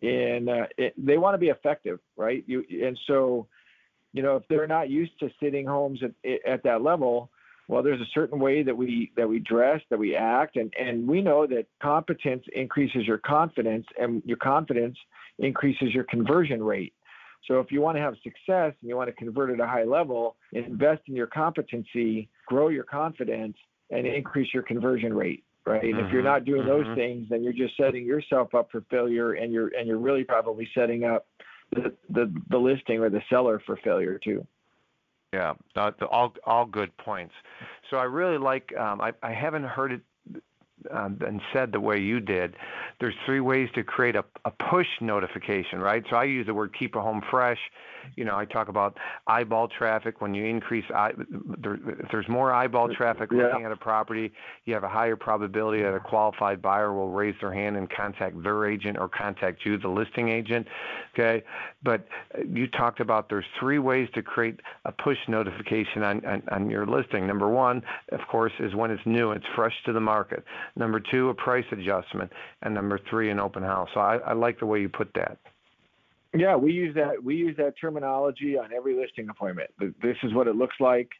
in, 0.00 0.48
uh, 0.48 0.66
it, 0.78 0.94
they 0.96 1.18
want 1.18 1.34
to 1.34 1.38
be 1.38 1.48
effective, 1.48 1.98
right? 2.16 2.44
You, 2.46 2.64
and 2.84 2.96
so, 3.08 3.48
you 4.12 4.22
know, 4.22 4.36
if 4.36 4.44
they're 4.48 4.68
not 4.68 4.90
used 4.90 5.18
to 5.18 5.30
sitting 5.42 5.66
homes 5.66 5.98
at, 6.04 6.12
at 6.46 6.62
that 6.62 6.82
level, 6.82 7.32
well 7.68 7.82
there's 7.82 8.00
a 8.00 8.10
certain 8.14 8.38
way 8.38 8.62
that 8.62 8.76
we 8.76 9.12
that 9.16 9.28
we 9.28 9.38
dress 9.38 9.80
that 9.90 9.98
we 9.98 10.14
act 10.14 10.56
and 10.56 10.72
and 10.78 11.06
we 11.06 11.20
know 11.20 11.46
that 11.46 11.66
competence 11.82 12.44
increases 12.54 13.06
your 13.06 13.18
confidence 13.18 13.86
and 14.00 14.22
your 14.24 14.36
confidence 14.36 14.96
increases 15.38 15.92
your 15.92 16.04
conversion 16.04 16.62
rate 16.62 16.94
so 17.46 17.60
if 17.60 17.70
you 17.70 17.80
want 17.80 17.96
to 17.96 18.02
have 18.02 18.14
success 18.22 18.74
and 18.80 18.88
you 18.88 18.96
want 18.96 19.08
to 19.08 19.14
convert 19.16 19.50
at 19.50 19.60
a 19.60 19.66
high 19.66 19.84
level 19.84 20.36
invest 20.52 21.02
in 21.08 21.14
your 21.14 21.26
competency 21.26 22.28
grow 22.46 22.68
your 22.68 22.84
confidence 22.84 23.56
and 23.90 24.06
increase 24.06 24.52
your 24.52 24.62
conversion 24.62 25.12
rate 25.12 25.44
right 25.66 25.82
mm-hmm. 25.82 25.98
if 25.98 26.12
you're 26.12 26.22
mm-hmm. 26.22 26.32
not 26.32 26.44
doing 26.44 26.62
mm-hmm. 26.62 26.84
those 26.84 26.96
things 26.96 27.26
then 27.30 27.42
you're 27.42 27.52
just 27.52 27.76
setting 27.76 28.04
yourself 28.04 28.54
up 28.54 28.68
for 28.70 28.82
failure 28.90 29.32
and 29.34 29.52
you're 29.52 29.68
and 29.68 29.86
you're 29.86 29.98
really 29.98 30.24
probably 30.24 30.68
setting 30.74 31.04
up 31.04 31.26
the, 31.72 31.92
the, 32.10 32.32
the 32.50 32.58
listing 32.58 33.00
or 33.00 33.10
the 33.10 33.22
seller 33.28 33.60
for 33.66 33.76
failure 33.82 34.20
too 34.22 34.46
yeah, 35.34 35.54
uh, 35.76 35.90
all 36.10 36.32
all 36.46 36.64
good 36.64 36.96
points. 36.96 37.34
So 37.90 37.96
I 37.96 38.04
really 38.04 38.38
like. 38.38 38.72
Um, 38.76 39.00
I 39.00 39.12
I 39.22 39.32
haven't 39.32 39.64
heard 39.64 39.92
it 39.92 40.00
um, 40.90 41.18
and 41.26 41.40
said 41.52 41.72
the 41.72 41.80
way 41.80 41.98
you 41.98 42.20
did, 42.20 42.54
there's 43.00 43.14
three 43.26 43.40
ways 43.40 43.68
to 43.74 43.82
create 43.82 44.16
a, 44.16 44.24
a 44.44 44.50
push 44.70 44.86
notification, 45.00 45.78
right? 45.78 46.04
So 46.10 46.16
I 46.16 46.24
use 46.24 46.46
the 46.46 46.54
word 46.54 46.74
keep 46.78 46.94
a 46.94 47.00
home 47.00 47.22
fresh. 47.30 47.58
You 48.16 48.24
know, 48.24 48.36
I 48.36 48.44
talk 48.44 48.68
about 48.68 48.96
eyeball 49.26 49.68
traffic. 49.68 50.20
When 50.20 50.34
you 50.34 50.44
increase, 50.44 50.84
eye, 50.94 51.12
there, 51.58 51.74
if 51.74 52.08
there's 52.10 52.28
more 52.28 52.52
eyeball 52.52 52.94
traffic 52.94 53.30
yeah. 53.32 53.44
looking 53.44 53.64
at 53.64 53.72
a 53.72 53.76
property, 53.76 54.32
you 54.64 54.74
have 54.74 54.84
a 54.84 54.88
higher 54.88 55.16
probability 55.16 55.82
that 55.82 55.94
a 55.94 56.00
qualified 56.00 56.62
buyer 56.62 56.92
will 56.92 57.10
raise 57.10 57.34
their 57.40 57.52
hand 57.52 57.76
and 57.76 57.88
contact 57.90 58.42
their 58.42 58.66
agent 58.66 58.98
or 58.98 59.08
contact 59.08 59.64
you, 59.64 59.78
the 59.78 59.88
listing 59.88 60.28
agent. 60.28 60.66
Okay, 61.14 61.44
but 61.82 62.06
you 62.48 62.66
talked 62.66 63.00
about 63.00 63.28
there's 63.28 63.44
three 63.58 63.78
ways 63.78 64.08
to 64.14 64.22
create 64.22 64.60
a 64.84 64.92
push 64.92 65.18
notification 65.28 66.02
on, 66.02 66.24
on, 66.24 66.42
on 66.50 66.70
your 66.70 66.86
listing. 66.86 67.26
Number 67.26 67.48
one, 67.48 67.82
of 68.12 68.20
course, 68.30 68.52
is 68.60 68.74
when 68.74 68.90
it's 68.90 69.04
new, 69.06 69.32
it's 69.32 69.44
fresh 69.54 69.74
to 69.86 69.92
the 69.92 70.00
market. 70.00 70.44
Number 70.76 71.00
two, 71.00 71.28
a 71.30 71.34
price 71.34 71.64
adjustment, 71.72 72.30
and 72.62 72.74
number 72.74 73.00
three, 73.10 73.30
an 73.30 73.40
open 73.40 73.62
house. 73.62 73.88
So 73.94 74.00
I, 74.00 74.16
I 74.18 74.32
like 74.32 74.58
the 74.58 74.66
way 74.66 74.80
you 74.80 74.88
put 74.88 75.12
that. 75.14 75.38
Yeah, 76.34 76.56
we 76.56 76.72
use 76.72 76.94
that. 76.96 77.22
We 77.22 77.36
use 77.36 77.56
that 77.58 77.74
terminology 77.80 78.58
on 78.58 78.72
every 78.72 78.94
listing 78.94 79.28
appointment. 79.28 79.70
This 79.78 80.16
is 80.22 80.34
what 80.34 80.48
it 80.48 80.56
looks 80.56 80.76
like. 80.80 81.10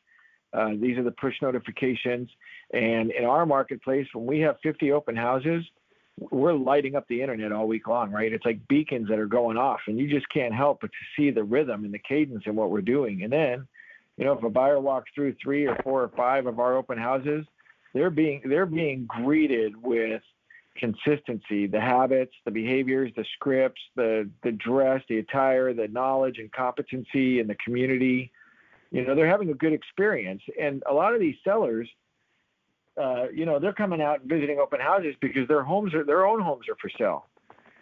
Uh, 0.53 0.71
these 0.81 0.99
are 0.99 1.03
the 1.03 1.13
push 1.13 1.35
notifications. 1.41 2.29
And 2.73 3.11
in 3.11 3.25
our 3.25 3.47
marketplace, 3.47 4.07
when 4.13 4.27
we 4.27 4.41
have 4.41 4.57
50 4.63 4.93
open 4.93 5.17
houses, 5.17 5.65
we're 6.19 6.55
lighting 6.55 6.95
up 6.95 7.07
the 7.09 7.21
internet 7.21 7.53
all 7.53 7.67
week 7.67 7.89
long, 7.89 8.11
right? 8.11 8.33
It's 8.33 8.45
like 8.45 8.67
beacons 8.69 9.09
that 9.09 9.19
are 9.19 9.27
going 9.27 9.57
off, 9.57 9.81
and 9.89 9.99
you 9.99 10.09
just 10.09 10.29
can't 10.29 10.55
help 10.55 10.81
but 10.81 10.91
to 10.91 10.97
see 11.17 11.31
the 11.31 11.43
rhythm 11.43 11.85
and 11.85 11.93
the 11.93 11.99
cadence 11.99 12.45
in 12.47 12.55
what 12.55 12.71
we're 12.71 12.83
doing. 12.83 13.25
And 13.25 13.33
then, 13.33 13.67
you 14.17 14.25
know, 14.25 14.33
if 14.33 14.43
a 14.45 14.51
buyer 14.51 14.79
walks 14.79 15.11
through 15.15 15.35
three 15.43 15.67
or 15.67 15.77
four 15.83 16.03
or 16.03 16.11
five 16.17 16.47
of 16.47 16.61
our 16.61 16.77
open 16.77 16.99
houses, 16.99 17.45
they're 17.95 18.11
being 18.11 18.43
they're 18.45 18.67
being 18.67 19.07
greeted 19.07 19.75
with 19.81 20.23
consistency, 20.77 21.67
the 21.67 21.81
habits, 21.81 22.33
the 22.45 22.51
behaviors, 22.51 23.13
the 23.17 23.25
scripts, 23.35 23.81
the 23.97 24.29
the 24.43 24.53
dress, 24.53 25.03
the 25.09 25.19
attire, 25.19 25.73
the 25.73 25.89
knowledge 25.89 26.39
and 26.39 26.51
competency 26.53 27.41
in 27.41 27.47
the 27.47 27.57
community. 27.65 28.33
You 28.91 29.05
know, 29.05 29.15
they're 29.15 29.29
having 29.29 29.51
a 29.51 29.55
good 29.55 29.73
experience. 29.73 30.43
And 30.61 30.83
a 30.89 30.93
lot 30.93 31.15
of 31.15 31.21
these 31.21 31.35
sellers, 31.43 31.89
uh, 33.01 33.29
you 33.33 33.45
know, 33.45 33.59
they're 33.59 33.73
coming 33.73 34.01
out 34.01 34.21
and 34.21 34.29
visiting 34.29 34.59
open 34.59 34.81
houses 34.81 35.15
because 35.21 35.49
their 35.49 35.63
homes 35.63 35.95
are 35.95 36.05
their 36.05 36.27
own 36.27 36.41
homes 36.41 36.69
are 36.69 36.77
for 36.81 36.91
sale. 36.97 37.27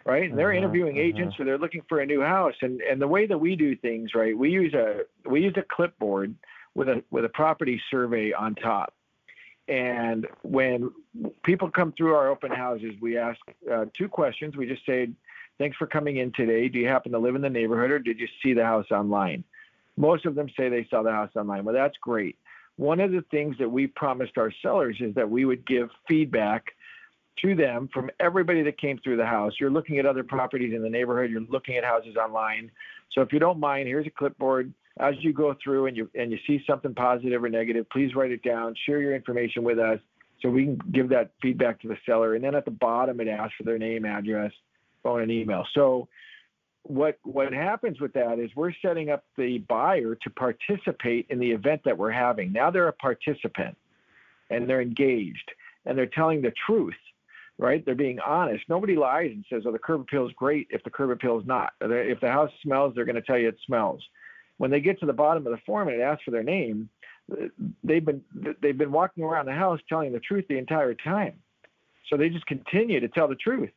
Right. 0.05 0.29
And 0.29 0.37
they're 0.37 0.51
uh-huh, 0.51 0.57
interviewing 0.57 0.97
uh-huh. 0.97 1.05
agents 1.05 1.39
or 1.39 1.45
they're 1.45 1.57
looking 1.57 1.83
for 1.87 1.99
a 1.99 2.05
new 2.05 2.21
house. 2.21 2.55
And 2.61 2.81
and 2.81 3.01
the 3.01 3.07
way 3.07 3.25
that 3.25 3.37
we 3.37 3.55
do 3.55 3.75
things, 3.75 4.11
right, 4.13 4.37
we 4.37 4.49
use 4.49 4.73
a 4.73 5.01
we 5.29 5.41
use 5.41 5.53
a 5.57 5.63
clipboard 5.69 6.35
with 6.75 6.89
a 6.89 7.03
with 7.09 7.25
a 7.25 7.29
property 7.29 7.81
survey 7.89 8.33
on 8.33 8.55
top. 8.55 8.93
And 9.67 10.27
when 10.41 10.91
people 11.43 11.69
come 11.69 11.93
through 11.93 12.13
our 12.15 12.27
open 12.29 12.51
houses, 12.51 12.93
we 13.01 13.17
ask 13.17 13.39
uh, 13.71 13.85
two 13.93 14.09
questions. 14.09 14.57
We 14.57 14.67
just 14.67 14.85
say, 14.85 15.09
Thanks 15.59 15.77
for 15.77 15.85
coming 15.85 16.17
in 16.17 16.31
today. 16.31 16.67
Do 16.67 16.79
you 16.79 16.87
happen 16.87 17.11
to 17.11 17.19
live 17.19 17.35
in 17.35 17.41
the 17.41 17.49
neighborhood 17.49 17.91
or 17.91 17.99
did 17.99 18.19
you 18.19 18.27
see 18.41 18.53
the 18.53 18.65
house 18.65 18.87
online? 18.91 19.43
Most 19.95 20.25
of 20.25 20.33
them 20.35 20.49
say 20.57 20.67
they 20.67 20.87
saw 20.89 21.03
the 21.03 21.11
house 21.11 21.29
online. 21.35 21.63
Well, 21.63 21.75
that's 21.75 21.97
great. 22.01 22.37
One 22.77 22.99
of 22.99 23.11
the 23.11 23.23
things 23.29 23.55
that 23.59 23.69
we 23.69 23.85
promised 23.85 24.37
our 24.37 24.51
sellers 24.63 24.97
is 24.99 25.13
that 25.13 25.29
we 25.29 25.45
would 25.45 25.65
give 25.65 25.89
feedback 26.07 26.65
to 27.43 27.55
them 27.55 27.87
from 27.93 28.09
everybody 28.19 28.63
that 28.63 28.79
came 28.79 28.97
through 28.97 29.17
the 29.17 29.25
house. 29.25 29.53
You're 29.59 29.69
looking 29.69 29.99
at 29.99 30.05
other 30.05 30.23
properties 30.23 30.73
in 30.73 30.81
the 30.81 30.89
neighborhood, 30.89 31.29
you're 31.29 31.41
looking 31.41 31.77
at 31.77 31.83
houses 31.83 32.15
online. 32.15 32.71
So 33.11 33.21
if 33.21 33.31
you 33.31 33.39
don't 33.39 33.59
mind, 33.59 33.87
here's 33.87 34.07
a 34.07 34.11
clipboard 34.11 34.73
as 34.99 35.15
you 35.19 35.33
go 35.33 35.55
through 35.63 35.87
and 35.87 35.97
you 35.97 36.09
and 36.15 36.31
you 36.31 36.37
see 36.45 36.63
something 36.67 36.93
positive 36.93 37.43
or 37.43 37.49
negative, 37.49 37.89
please 37.89 38.15
write 38.15 38.31
it 38.31 38.43
down, 38.43 38.75
share 38.85 38.99
your 39.01 39.15
information 39.15 39.63
with 39.63 39.79
us 39.79 39.99
so 40.41 40.49
we 40.49 40.65
can 40.65 40.79
give 40.91 41.09
that 41.09 41.31
feedback 41.41 41.81
to 41.81 41.87
the 41.87 41.97
seller. 42.05 42.35
And 42.35 42.43
then 42.43 42.53
at 42.53 42.65
the 42.65 42.71
bottom 42.71 43.19
it 43.19 43.27
asks 43.27 43.55
for 43.57 43.63
their 43.63 43.79
name, 43.79 44.05
address, 44.05 44.51
phone, 45.01 45.21
and 45.21 45.31
email. 45.31 45.65
So 45.73 46.07
what 46.83 47.17
what 47.23 47.53
happens 47.53 47.99
with 47.99 48.13
that 48.13 48.39
is 48.39 48.51
we're 48.55 48.73
setting 48.81 49.09
up 49.09 49.23
the 49.37 49.59
buyer 49.69 50.15
to 50.15 50.29
participate 50.29 51.25
in 51.29 51.39
the 51.39 51.51
event 51.51 51.81
that 51.85 51.97
we're 51.97 52.11
having. 52.11 52.51
Now 52.51 52.69
they're 52.69 52.89
a 52.89 52.93
participant 52.93 53.75
and 54.49 54.69
they're 54.69 54.81
engaged 54.81 55.51
and 55.85 55.97
they're 55.97 56.05
telling 56.05 56.41
the 56.41 56.53
truth, 56.67 56.93
right? 57.57 57.83
They're 57.83 57.95
being 57.95 58.19
honest. 58.19 58.65
Nobody 58.69 58.95
lies 58.95 59.31
and 59.31 59.43
says, 59.49 59.63
"Oh, 59.65 59.71
the 59.71 59.79
curb 59.79 60.01
appeal 60.01 60.27
is 60.27 60.33
great." 60.33 60.67
If 60.69 60.83
the 60.83 60.89
curb 60.91 61.09
appeal 61.09 61.39
is 61.39 61.47
not, 61.47 61.73
if 61.81 62.19
the 62.19 62.29
house 62.29 62.51
smells, 62.61 62.93
they're 62.93 63.05
going 63.05 63.15
to 63.15 63.21
tell 63.21 63.39
you 63.39 63.47
it 63.47 63.57
smells 63.65 64.03
when 64.63 64.71
they 64.71 64.79
get 64.79 64.97
to 64.97 65.05
the 65.05 65.11
bottom 65.11 65.45
of 65.45 65.51
the 65.51 65.59
form 65.65 65.89
and 65.89 65.99
it 65.99 66.01
asks 66.01 66.23
for 66.23 66.31
their 66.31 66.41
name, 66.41 66.87
they've 67.83 68.05
been 68.05 68.23
they've 68.61 68.77
been 68.77 68.93
walking 68.93 69.21
around 69.21 69.45
the 69.45 69.51
house 69.51 69.81
telling 69.89 70.13
the 70.13 70.21
truth 70.21 70.45
the 70.47 70.57
entire 70.57 70.93
time. 70.93 71.33
So 72.09 72.15
they 72.15 72.29
just 72.29 72.45
continue 72.45 73.01
to 73.01 73.09
tell 73.09 73.27
the 73.27 73.35
truth. 73.35 73.73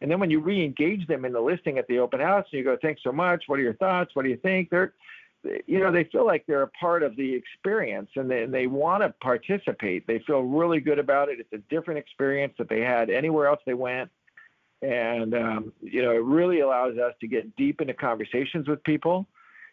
And 0.00 0.10
then 0.10 0.18
when 0.18 0.30
you 0.30 0.40
re-engage 0.40 1.06
them 1.06 1.26
in 1.26 1.34
the 1.34 1.42
listing 1.42 1.76
at 1.76 1.86
the 1.88 1.98
open 1.98 2.20
house, 2.20 2.46
and 2.50 2.58
you 2.58 2.64
go, 2.64 2.78
"Thanks 2.80 3.02
so 3.02 3.12
much. 3.12 3.44
What 3.48 3.58
are 3.58 3.62
your 3.62 3.74
thoughts? 3.74 4.16
What 4.16 4.22
do 4.22 4.30
you 4.30 4.38
think?" 4.38 4.70
They're, 4.70 4.94
you 5.66 5.78
know, 5.78 5.92
they 5.92 6.04
feel 6.04 6.24
like 6.24 6.46
they're 6.46 6.62
a 6.62 6.68
part 6.68 7.02
of 7.02 7.16
the 7.16 7.34
experience, 7.34 8.08
and 8.16 8.30
they, 8.30 8.44
and 8.44 8.54
they 8.54 8.66
want 8.66 9.02
to 9.02 9.10
participate. 9.20 10.06
They 10.06 10.20
feel 10.20 10.40
really 10.40 10.80
good 10.80 10.98
about 10.98 11.28
it. 11.28 11.38
It's 11.38 11.52
a 11.52 11.62
different 11.68 11.98
experience 11.98 12.54
that 12.56 12.70
they 12.70 12.80
had 12.80 13.10
anywhere 13.10 13.46
else 13.46 13.60
they 13.66 13.74
went, 13.74 14.10
and 14.80 15.34
um, 15.34 15.72
you 15.82 16.00
know, 16.00 16.12
it 16.12 16.24
really 16.24 16.60
allows 16.60 16.96
us 16.96 17.12
to 17.20 17.26
get 17.26 17.54
deep 17.56 17.82
into 17.82 17.92
conversations 17.92 18.68
with 18.68 18.82
people 18.84 19.26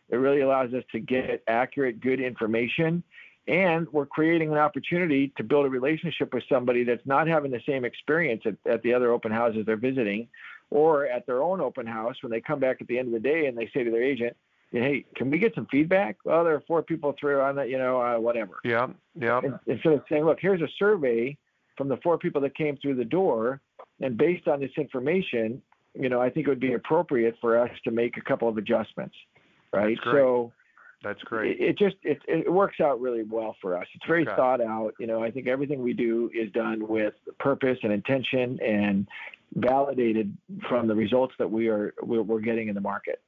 it 0.09 0.15
really 0.15 0.41
allows 0.41 0.73
us 0.73 0.83
to 0.91 0.99
get 0.99 1.43
accurate, 1.47 1.99
good 1.99 2.19
information. 2.19 3.03
And 3.47 3.87
we're 3.91 4.05
creating 4.05 4.51
an 4.51 4.57
opportunity 4.57 5.31
to 5.37 5.43
build 5.43 5.65
a 5.65 5.69
relationship 5.69 6.33
with 6.33 6.43
somebody 6.49 6.83
that's 6.83 7.05
not 7.05 7.27
having 7.27 7.51
the 7.51 7.61
same 7.65 7.85
experience 7.85 8.43
at, 8.45 8.55
at 8.69 8.81
the 8.83 8.93
other 8.93 9.11
open 9.11 9.31
houses 9.31 9.65
they're 9.65 9.77
visiting. 9.77 10.27
or 10.69 11.05
at 11.07 11.25
their 11.25 11.41
own 11.41 11.61
open 11.61 11.87
house 11.87 12.15
when 12.21 12.31
they 12.31 12.41
come 12.41 12.59
back 12.59 12.81
at 12.81 12.87
the 12.87 12.99
end 12.99 13.07
of 13.07 13.13
the 13.13 13.19
day 13.19 13.45
and 13.47 13.57
they 13.57 13.69
say 13.73 13.83
to 13.83 13.91
their 13.91 14.03
agent, 14.03 14.35
"Hey, 14.71 15.05
can 15.15 15.31
we 15.31 15.37
get 15.37 15.55
some 15.55 15.65
feedback?" 15.67 16.17
Well, 16.25 16.43
there 16.43 16.55
are 16.55 16.63
four 16.67 16.83
people 16.83 17.15
through 17.19 17.39
on 17.41 17.55
that, 17.55 17.69
you 17.69 17.77
know, 17.77 18.01
uh, 18.01 18.19
whatever. 18.19 18.59
Yeah, 18.63 18.87
yeah. 19.15 19.39
Instead 19.65 19.93
of 19.93 20.03
saying, 20.09 20.25
"Look, 20.25 20.39
here's 20.41 20.61
a 20.61 20.67
survey 20.77 21.37
from 21.77 21.87
the 21.87 21.97
four 21.97 22.17
people 22.17 22.41
that 22.41 22.55
came 22.55 22.75
through 22.77 22.95
the 22.95 23.05
door," 23.05 23.61
and 24.01 24.17
based 24.17 24.47
on 24.47 24.59
this 24.59 24.71
information, 24.77 25.61
you 25.93 26.09
know, 26.09 26.21
I 26.21 26.29
think 26.29 26.47
it 26.47 26.49
would 26.49 26.59
be 26.59 26.73
appropriate 26.73 27.37
for 27.39 27.57
us 27.57 27.71
to 27.85 27.91
make 27.91 28.17
a 28.17 28.21
couple 28.21 28.49
of 28.49 28.57
adjustments, 28.57 29.15
right? 29.73 29.97
So 30.03 30.51
that's 31.03 31.21
great. 31.23 31.59
It, 31.59 31.69
it 31.69 31.77
just 31.77 31.95
it, 32.03 32.19
it 32.27 32.51
works 32.51 32.79
out 32.81 32.99
really 32.99 33.23
well 33.23 33.55
for 33.61 33.77
us. 33.77 33.85
It's 33.93 34.05
very 34.05 34.23
okay. 34.23 34.35
thought 34.35 34.61
out. 34.61 34.93
You 34.99 35.07
know, 35.07 35.23
I 35.23 35.31
think 35.31 35.47
everything 35.47 35.81
we 35.81 35.93
do 35.93 36.29
is 36.33 36.51
done 36.51 36.87
with 36.87 37.13
purpose 37.39 37.77
and 37.83 37.93
intention 37.93 38.59
and 38.61 39.07
validated 39.55 40.35
from 40.67 40.87
the 40.87 40.95
results 40.95 41.33
that 41.39 41.49
we 41.49 41.67
are 41.67 41.93
we're 42.01 42.39
getting 42.39 42.67
in 42.67 42.75
the 42.75 42.81
market. 42.81 43.21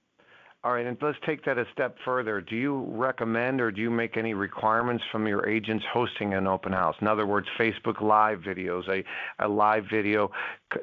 All 0.62 0.74
right, 0.74 0.86
and 0.86 0.98
let's 1.02 1.17
take 1.26 1.45
that 1.45 1.58
a 1.58 1.65
step 1.72 1.95
further. 2.04 2.41
Do 2.41 2.58
you 2.58 2.84
recommend 2.89 3.62
or 3.62 3.72
do 3.72 3.80
you 3.80 3.89
make 3.89 4.17
any 4.17 4.34
requirements 4.34 5.02
from 5.10 5.26
your 5.26 5.48
agents 5.48 5.86
hosting 5.93 6.34
an 6.34 6.48
open 6.48 6.74
house? 6.74 6.98
In 7.00 7.08
other 7.08 7.26
words, 7.26 7.48
Facebook 7.58 8.02
Live 8.02 8.39
videos, 8.39 8.86
a, 8.89 9.02
a 9.41 9.48
live 9.48 9.86
video 9.89 10.30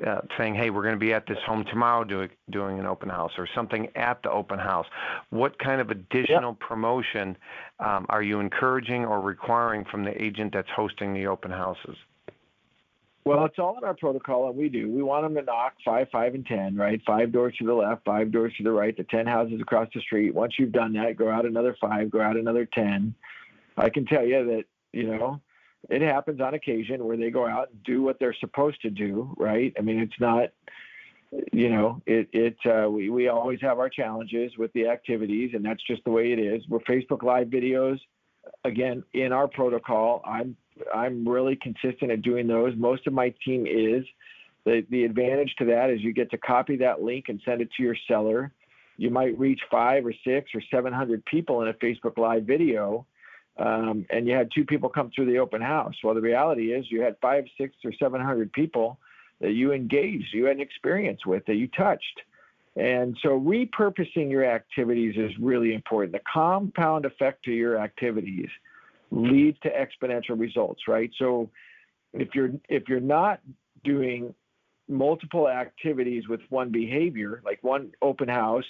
uh, 0.06 0.20
saying, 0.38 0.54
hey, 0.54 0.70
we're 0.70 0.82
going 0.82 0.94
to 0.94 0.98
be 0.98 1.12
at 1.12 1.26
this 1.26 1.36
home 1.46 1.62
tomorrow 1.70 2.04
doing, 2.04 2.30
doing 2.48 2.78
an 2.78 2.86
open 2.86 3.10
house 3.10 3.32
or 3.36 3.46
something 3.54 3.88
at 3.96 4.22
the 4.22 4.30
open 4.30 4.58
house. 4.58 4.86
What 5.28 5.58
kind 5.58 5.82
of 5.82 5.90
additional 5.90 6.54
promotion 6.54 7.36
um, 7.78 8.06
are 8.08 8.22
you 8.22 8.40
encouraging 8.40 9.04
or 9.04 9.20
requiring 9.20 9.84
from 9.90 10.04
the 10.04 10.22
agent 10.22 10.54
that's 10.54 10.70
hosting 10.74 11.12
the 11.12 11.26
open 11.26 11.50
houses? 11.50 11.96
Well, 13.26 13.44
it's 13.44 13.58
all 13.58 13.76
in 13.76 13.82
our 13.82 13.96
protocol, 13.96 14.48
and 14.48 14.56
we 14.56 14.68
do. 14.68 14.88
We 14.88 15.02
want 15.02 15.24
them 15.24 15.34
to 15.34 15.42
knock 15.42 15.74
five, 15.84 16.06
five, 16.12 16.36
and 16.36 16.46
ten, 16.46 16.76
right? 16.76 17.02
Five 17.04 17.32
doors 17.32 17.56
to 17.58 17.66
the 17.66 17.74
left, 17.74 18.04
five 18.04 18.30
doors 18.30 18.54
to 18.56 18.62
the 18.62 18.70
right, 18.70 18.96
the 18.96 19.02
ten 19.02 19.26
houses 19.26 19.60
across 19.60 19.88
the 19.92 20.00
street. 20.00 20.32
Once 20.32 20.54
you've 20.60 20.70
done 20.70 20.92
that, 20.92 21.16
go 21.16 21.28
out 21.28 21.44
another 21.44 21.76
five, 21.80 22.08
go 22.08 22.20
out 22.20 22.36
another 22.36 22.66
ten. 22.72 23.16
I 23.76 23.90
can 23.90 24.06
tell 24.06 24.24
you 24.24 24.44
that 24.46 24.64
you 24.92 25.08
know 25.08 25.40
it 25.90 26.02
happens 26.02 26.40
on 26.40 26.54
occasion 26.54 27.04
where 27.04 27.16
they 27.16 27.30
go 27.30 27.48
out 27.48 27.70
and 27.72 27.82
do 27.82 28.00
what 28.00 28.20
they're 28.20 28.36
supposed 28.38 28.80
to 28.82 28.90
do, 28.90 29.34
right? 29.36 29.74
I 29.76 29.82
mean, 29.82 29.98
it's 29.98 30.20
not, 30.20 30.50
you 31.52 31.68
know, 31.68 32.00
it 32.06 32.28
it 32.32 32.56
uh, 32.64 32.88
we 32.88 33.10
we 33.10 33.26
always 33.26 33.60
have 33.60 33.80
our 33.80 33.88
challenges 33.88 34.52
with 34.56 34.72
the 34.72 34.86
activities, 34.86 35.50
and 35.52 35.64
that's 35.64 35.82
just 35.84 36.04
the 36.04 36.12
way 36.12 36.30
it 36.30 36.38
is. 36.38 36.62
We're 36.68 36.78
Facebook 36.78 37.24
Live 37.24 37.48
videos, 37.48 37.98
again, 38.64 39.02
in 39.12 39.32
our 39.32 39.48
protocol. 39.48 40.22
I'm 40.24 40.56
I'm 40.94 41.26
really 41.26 41.56
consistent 41.56 42.10
at 42.10 42.22
doing 42.22 42.46
those. 42.46 42.74
Most 42.76 43.06
of 43.06 43.12
my 43.12 43.34
team 43.44 43.66
is. 43.66 44.04
The, 44.64 44.84
the 44.90 45.04
advantage 45.04 45.54
to 45.58 45.64
that 45.66 45.90
is 45.90 46.00
you 46.00 46.12
get 46.12 46.28
to 46.32 46.38
copy 46.38 46.76
that 46.78 47.00
link 47.00 47.26
and 47.28 47.40
send 47.44 47.60
it 47.60 47.68
to 47.76 47.84
your 47.84 47.96
seller. 48.08 48.52
You 48.96 49.10
might 49.10 49.38
reach 49.38 49.60
five 49.70 50.04
or 50.04 50.12
six 50.24 50.50
or 50.54 50.62
700 50.72 51.24
people 51.24 51.62
in 51.62 51.68
a 51.68 51.74
Facebook 51.74 52.18
Live 52.18 52.42
video, 52.44 53.06
um, 53.58 54.06
and 54.10 54.26
you 54.26 54.34
had 54.34 54.50
two 54.52 54.64
people 54.64 54.88
come 54.88 55.12
through 55.14 55.26
the 55.26 55.38
open 55.38 55.62
house. 55.62 55.94
Well, 56.02 56.16
the 56.16 56.20
reality 56.20 56.72
is 56.72 56.90
you 56.90 57.00
had 57.00 57.16
five, 57.22 57.44
six, 57.56 57.76
or 57.84 57.92
700 57.92 58.52
people 58.52 58.98
that 59.40 59.52
you 59.52 59.72
engaged, 59.72 60.32
you 60.32 60.46
had 60.46 60.56
an 60.56 60.62
experience 60.62 61.24
with, 61.24 61.44
that 61.46 61.54
you 61.54 61.68
touched. 61.68 62.22
And 62.76 63.16
so 63.22 63.40
repurposing 63.40 64.30
your 64.30 64.44
activities 64.44 65.14
is 65.16 65.32
really 65.40 65.72
important. 65.74 66.12
The 66.12 66.20
compound 66.30 67.06
effect 67.06 67.44
to 67.46 67.50
your 67.50 67.78
activities 67.78 68.48
leads 69.10 69.58
to 69.60 69.70
exponential 69.70 70.38
results, 70.38 70.82
right? 70.86 71.10
So 71.18 71.50
if 72.12 72.34
you're 72.34 72.50
if 72.68 72.88
you're 72.88 73.00
not 73.00 73.40
doing 73.82 74.34
multiple 74.88 75.48
activities 75.48 76.28
with 76.28 76.40
one 76.50 76.70
behavior, 76.70 77.40
like 77.44 77.62
one 77.62 77.92
open 78.02 78.28
house 78.28 78.64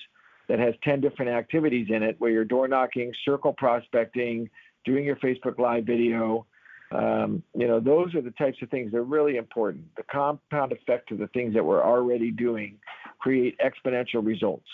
that 0.49 0.59
has 0.61 0.75
10 0.85 1.01
different 1.01 1.33
activities 1.33 1.89
in 1.91 2.03
it, 2.03 2.17
where 2.19 2.31
you're 2.31 2.45
door 2.45 2.69
knocking, 2.69 3.13
circle 3.25 3.53
prospecting, 3.53 4.49
doing 4.85 5.05
your 5.05 5.17
Facebook 5.17 5.59
Live 5.59 5.85
video, 5.85 6.47
um, 6.93 7.43
you 7.55 7.67
know, 7.67 7.81
those 7.81 8.15
are 8.15 8.23
the 8.23 8.31
types 8.33 8.59
of 8.63 8.71
things 8.71 8.93
that 8.93 8.99
are 8.99 9.05
really 9.05 9.37
important. 9.37 9.85
The 9.97 10.05
compound 10.05 10.73
effect 10.73 11.11
of 11.11 11.19
the 11.19 11.27
things 11.29 11.55
that 11.55 11.65
we're 11.65 11.83
already 11.83 12.31
doing 12.31 12.79
create 13.27 13.59
exponential 13.59 14.25
results. 14.25 14.69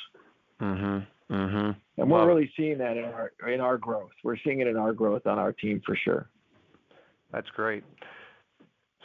Mm-hmm. 0.60 1.34
Mm-hmm. 1.34 1.70
And 2.00 2.10
we're 2.10 2.26
really 2.26 2.52
seeing 2.56 2.76
that 2.78 2.98
in 2.98 3.04
our 3.04 3.32
in 3.48 3.60
our 3.60 3.78
growth. 3.78 4.10
We're 4.22 4.36
seeing 4.44 4.60
it 4.60 4.66
in 4.66 4.76
our 4.76 4.92
growth 4.92 5.26
on 5.26 5.38
our 5.38 5.52
team 5.52 5.80
for 5.86 5.96
sure. 5.96 6.28
That's 7.32 7.48
great. 7.48 7.82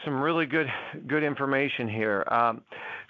Some 0.03 0.21
really 0.21 0.45
good 0.45 0.67
good 1.07 1.23
information 1.23 1.87
here. 1.87 2.25
Um, 2.29 2.61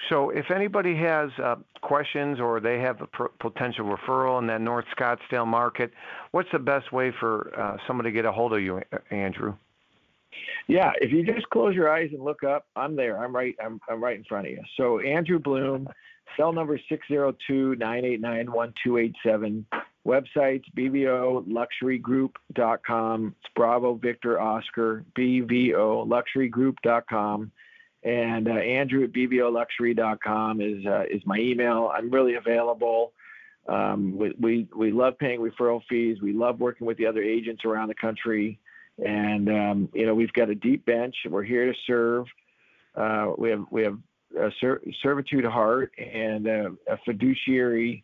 so, 0.10 0.30
if 0.30 0.52
anybody 0.52 0.96
has 0.98 1.32
uh, 1.44 1.56
questions 1.82 2.40
or 2.40 2.60
they 2.60 2.80
have 2.80 3.02
a 3.02 3.08
pr- 3.08 3.34
potential 3.40 3.86
referral 3.86 4.40
in 4.40 4.46
that 4.48 4.62
North 4.62 4.86
Scottsdale 4.96 5.48
market, 5.48 5.92
what's 6.32 6.50
the 6.54 6.60
best 6.60 6.94
way 6.94 7.12
for 7.20 7.52
uh, 7.60 7.78
somebody 7.88 8.10
to 8.10 8.14
get 8.14 8.26
a 8.26 8.32
hold 8.32 8.54
of 8.54 8.62
you, 8.62 8.82
Andrew? 9.10 9.56
Yeah, 10.68 10.92
if 11.02 11.12
you 11.12 11.26
just 11.26 11.50
close 11.50 11.74
your 11.74 11.90
eyes 11.90 12.10
and 12.14 12.24
look 12.24 12.44
up, 12.44 12.68
I'm 12.76 12.96
there. 12.96 13.18
I'm 13.24 13.36
right. 13.36 13.56
I'm, 13.64 13.80
I'm 13.90 14.04
right 14.04 14.16
in 14.16 14.24
front 14.26 14.48
of 14.48 14.52
you. 14.52 14.62
So 14.76 15.00
Andrew 15.00 15.40
Bloom, 15.40 15.88
Cell 16.36 16.52
number 16.54 16.80
602-989-1287. 17.50 19.66
Websites, 20.06 20.66
bvoluxurygroup.com. 20.76 23.36
It's 23.40 23.50
Bravo 23.56 23.94
Victor 23.96 24.40
Oscar, 24.40 25.04
BVO, 25.16 26.08
luxurygroup.com. 26.08 27.52
And 28.04 28.48
uh, 28.48 28.54
Andrew 28.54 29.04
at 29.04 29.12
bvoluxury.com 29.12 30.62
is, 30.62 30.86
uh, 30.86 31.04
is 31.10 31.26
my 31.26 31.38
email. 31.38 31.92
I'm 31.94 32.10
really 32.10 32.36
available. 32.36 33.12
Um, 33.68 34.18
we, 34.18 34.34
we, 34.40 34.70
we 34.76 34.92
love 34.92 35.18
paying 35.18 35.42
referral 35.42 35.82
fees. 35.90 36.22
We 36.22 36.32
love 36.32 36.62
working 36.62 36.88
with 36.88 36.96
the 36.98 37.08
other 37.08 37.22
agents 37.22 37.66
around 37.66 37.90
the 37.90 37.96
country. 37.96 38.60
And, 39.04 39.50
um, 39.50 39.90
you 39.94 40.06
know, 40.06 40.16
we've 40.16 40.32
got 40.32 40.50
a 40.50 40.56
deep 40.56 40.86
bench. 40.86 41.18
We're 41.30 41.44
here 41.44 41.66
to 41.66 41.74
serve. 41.86 42.28
Uh, 42.96 43.34
we 43.38 43.50
have 43.52 43.66
we 43.70 43.84
have 43.84 44.00
a 44.40 44.52
ser- 44.60 44.82
servitude 45.02 45.46
heart 45.46 45.92
and 45.98 46.48
a, 46.48 46.72
a 46.88 46.98
fiduciary 47.06 48.04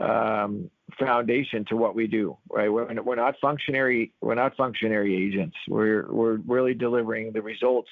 um, 0.00 0.70
foundation 0.98 1.64
to 1.66 1.76
what 1.76 1.94
we 1.94 2.06
do. 2.06 2.36
Right, 2.50 2.68
we're, 2.68 3.02
we're 3.02 3.16
not 3.16 3.36
functionary. 3.40 4.12
We're 4.20 4.34
not 4.34 4.56
functionary 4.56 5.16
agents. 5.16 5.56
We're 5.68 6.06
we're 6.10 6.36
really 6.46 6.74
delivering 6.74 7.32
the 7.32 7.42
results 7.42 7.88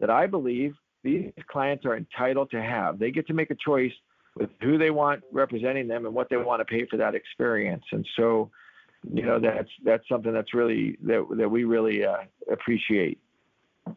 that 0.00 0.10
I 0.10 0.26
believe 0.26 0.74
these 1.02 1.32
clients 1.46 1.84
are 1.84 1.96
entitled 1.96 2.50
to 2.50 2.62
have. 2.62 2.98
They 2.98 3.10
get 3.10 3.26
to 3.28 3.34
make 3.34 3.50
a 3.50 3.54
choice 3.54 3.92
with 4.36 4.50
who 4.60 4.78
they 4.78 4.90
want 4.90 5.22
representing 5.30 5.86
them 5.86 6.06
and 6.06 6.14
what 6.14 6.28
they 6.28 6.36
want 6.36 6.60
to 6.60 6.64
pay 6.64 6.86
for 6.86 6.96
that 6.96 7.14
experience. 7.14 7.84
And 7.92 8.06
so, 8.16 8.50
you 9.12 9.22
know, 9.22 9.38
that's 9.38 9.68
that's 9.84 10.08
something 10.08 10.32
that's 10.32 10.54
really 10.54 10.98
that 11.02 11.24
that 11.36 11.48
we 11.48 11.64
really 11.64 12.04
uh, 12.04 12.18
appreciate. 12.50 13.18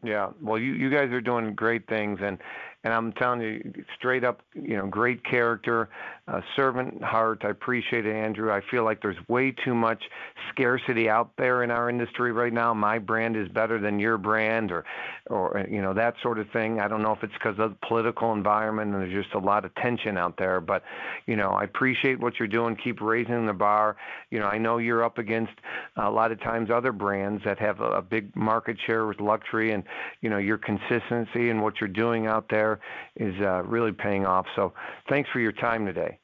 Yeah, 0.04 0.32
well, 0.42 0.60
you 0.60 0.74
you 0.74 0.90
guys 0.90 1.12
are 1.12 1.22
doing 1.22 1.56
great 1.56 1.88
things, 1.88 2.20
and 2.22 2.38
and 2.84 2.94
I'm 2.94 3.12
telling 3.14 3.42
you, 3.42 3.74
straight 3.98 4.24
up, 4.24 4.42
you 4.54 4.78
know, 4.78 4.88
great 4.88 5.24
character, 5.26 5.90
uh, 6.28 6.42
servant 6.56 7.04
heart. 7.04 7.42
I 7.44 7.50
appreciate 7.50 8.06
it, 8.06 8.14
Andrew. 8.14 8.52
I 8.52 8.62
feel 8.70 8.84
like 8.84 9.02
there's 9.02 9.18
way 9.28 9.52
too 9.52 9.74
much 9.74 10.04
scarcity 10.50 11.10
out 11.10 11.32
there 11.38 11.64
in 11.64 11.72
our 11.72 11.90
industry 11.90 12.32
right 12.32 12.54
now. 12.54 12.74
My 12.74 13.00
brand 13.00 13.36
is 13.36 13.48
better 13.48 13.80
than 13.80 14.00
your 14.00 14.18
brand, 14.18 14.72
or, 14.72 14.86
or 15.30 15.66
you 15.70 15.82
know, 15.82 15.94
that 15.96 16.16
sort 16.22 16.38
of 16.38 16.50
thing. 16.52 16.80
I 16.80 16.88
don't 16.88 17.02
know 17.02 17.14
if 17.14 17.24
it's 17.24 17.34
because 17.34 17.58
of 17.58 17.72
the 17.72 17.88
political 17.88 18.32
environment 18.34 18.94
and 18.94 19.02
there's 19.02 19.24
just 19.24 19.34
a 19.34 19.40
lot 19.40 19.66
of 19.66 19.74
tension 19.76 20.18
out 20.18 20.38
there. 20.38 20.62
But, 20.62 20.84
you 21.26 21.36
know, 21.36 21.50
I 21.50 21.64
appreciate 21.64 22.20
what 22.20 22.40
you're 22.40 22.48
doing. 22.48 22.76
Keep 22.76 23.02
raising 23.02 23.48
the 23.48 23.54
bar. 23.54 23.98
You 24.30 24.40
know, 24.40 24.48
I 24.48 24.60
know 24.60 24.78
you're 24.78 25.04
up 25.04 25.18
against 25.18 25.54
a 25.96 26.12
lot 26.12 26.32
of 26.32 26.40
times 26.42 26.70
other 26.70 26.92
brands 26.92 27.44
that 27.44 27.58
have 27.60 27.82
a, 27.82 27.92
a 27.92 28.02
big 28.02 28.36
market 28.36 28.78
share 28.86 29.08
with 29.08 29.20
luxury, 29.20 29.72
and 29.72 29.84
you 30.22 30.30
know, 30.30 30.38
your 30.38 30.58
consistency 30.58 31.50
and 31.50 31.62
what 31.64 31.82
you're 31.82 31.88
doing 31.88 32.28
out 32.28 32.50
there 32.50 32.67
is 33.16 33.36
uh, 33.42 33.64
really 33.66 33.92
paying 33.92 34.26
off. 34.26 34.46
So, 34.56 34.74
thanks 35.10 35.30
for 35.32 35.40
your 35.40 35.52
time 35.52 35.86
today. 35.86 36.20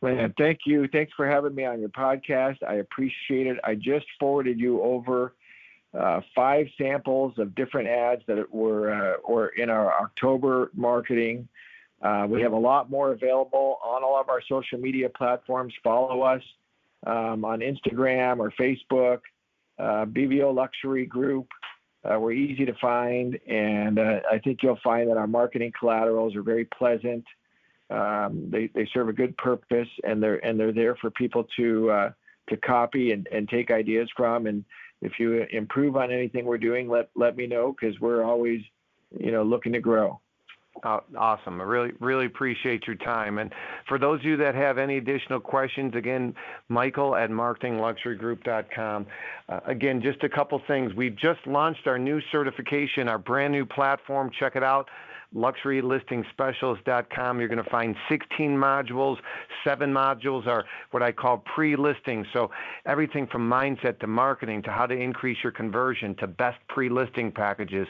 Man, 0.00 0.32
thank 0.38 0.60
you. 0.64 0.86
Thanks 0.86 1.12
for 1.16 1.26
having 1.26 1.54
me 1.54 1.64
on 1.64 1.80
your 1.80 1.88
podcast. 1.88 2.62
I 2.66 2.74
appreciate 2.74 3.48
it. 3.48 3.58
I 3.64 3.74
just 3.74 4.06
forwarded 4.20 4.60
you 4.60 4.80
over 4.80 5.34
uh, 5.92 6.20
five 6.34 6.68
samples 6.76 7.38
of 7.38 7.54
different 7.54 7.88
ads 7.88 8.22
that 8.26 8.52
were 8.52 8.92
uh, 8.92 9.16
were 9.28 9.48
in 9.48 9.70
our 9.70 9.92
October 10.00 10.70
marketing. 10.74 11.48
Uh, 12.00 12.26
we 12.28 12.42
have 12.42 12.52
a 12.52 12.58
lot 12.58 12.90
more 12.90 13.10
available 13.10 13.78
on 13.84 14.04
all 14.04 14.20
of 14.20 14.28
our 14.28 14.40
social 14.48 14.78
media 14.78 15.08
platforms. 15.08 15.74
Follow 15.82 16.22
us 16.22 16.42
um, 17.06 17.44
on 17.44 17.60
Instagram 17.60 18.38
or 18.38 18.52
Facebook, 18.52 19.20
uh, 19.78 20.04
BVO 20.04 20.54
Luxury 20.54 21.06
Group. 21.06 21.48
Uh, 22.04 22.18
we're 22.18 22.32
easy 22.32 22.64
to 22.64 22.74
find, 22.80 23.38
and 23.48 23.98
uh, 23.98 24.20
I 24.30 24.38
think 24.38 24.60
you'll 24.62 24.78
find 24.84 25.10
that 25.10 25.16
our 25.16 25.26
marketing 25.26 25.72
collaterals 25.78 26.36
are 26.36 26.42
very 26.42 26.64
pleasant. 26.64 27.24
Um, 27.90 28.48
they, 28.50 28.70
they 28.74 28.88
serve 28.92 29.08
a 29.08 29.12
good 29.12 29.36
purpose 29.38 29.88
and 30.04 30.22
they're 30.22 30.44
and 30.44 30.60
they're 30.60 30.74
there 30.74 30.94
for 30.96 31.10
people 31.10 31.46
to 31.56 31.90
uh, 31.90 32.10
to 32.50 32.56
copy 32.58 33.12
and, 33.12 33.26
and 33.32 33.48
take 33.48 33.70
ideas 33.70 34.08
from. 34.14 34.46
And 34.46 34.64
if 35.00 35.12
you 35.18 35.44
improve 35.50 35.96
on 35.96 36.12
anything 36.12 36.44
we're 36.44 36.58
doing, 36.58 36.88
let 36.88 37.08
let 37.16 37.36
me 37.36 37.46
know 37.46 37.74
because 37.78 37.98
we're 37.98 38.24
always 38.24 38.60
you 39.18 39.32
know 39.32 39.42
looking 39.42 39.72
to 39.72 39.80
grow. 39.80 40.20
Awesome. 40.84 41.60
I 41.60 41.64
really, 41.64 41.92
really 42.00 42.26
appreciate 42.26 42.86
your 42.86 42.96
time. 42.96 43.38
And 43.38 43.52
for 43.88 43.98
those 43.98 44.20
of 44.20 44.24
you 44.24 44.36
that 44.38 44.54
have 44.54 44.78
any 44.78 44.96
additional 44.98 45.40
questions, 45.40 45.94
again, 45.94 46.34
Michael 46.68 47.16
at 47.16 47.30
marketingluxurygroup.com. 47.30 49.06
Uh, 49.48 49.60
again, 49.66 50.00
just 50.02 50.22
a 50.24 50.28
couple 50.28 50.60
things. 50.66 50.94
We've 50.94 51.16
just 51.16 51.40
launched 51.46 51.86
our 51.86 51.98
new 51.98 52.20
certification, 52.30 53.08
our 53.08 53.18
brand 53.18 53.52
new 53.52 53.66
platform. 53.66 54.30
Check 54.38 54.56
it 54.56 54.62
out 54.62 54.88
luxurylistingspecialist.com. 55.34 57.38
You're 57.38 57.48
going 57.48 57.62
to 57.62 57.70
find 57.70 57.94
16 58.08 58.56
modules. 58.56 59.18
Seven 59.62 59.92
modules 59.92 60.46
are 60.46 60.64
what 60.90 61.02
I 61.02 61.12
call 61.12 61.44
pre-listing. 61.54 62.24
So 62.32 62.50
everything 62.86 63.26
from 63.26 63.48
mindset 63.48 64.00
to 64.00 64.06
marketing 64.06 64.62
to 64.62 64.70
how 64.70 64.86
to 64.86 64.94
increase 64.94 65.36
your 65.42 65.52
conversion 65.52 66.14
to 66.16 66.26
best 66.26 66.58
pre-listing 66.68 67.32
packages 67.32 67.86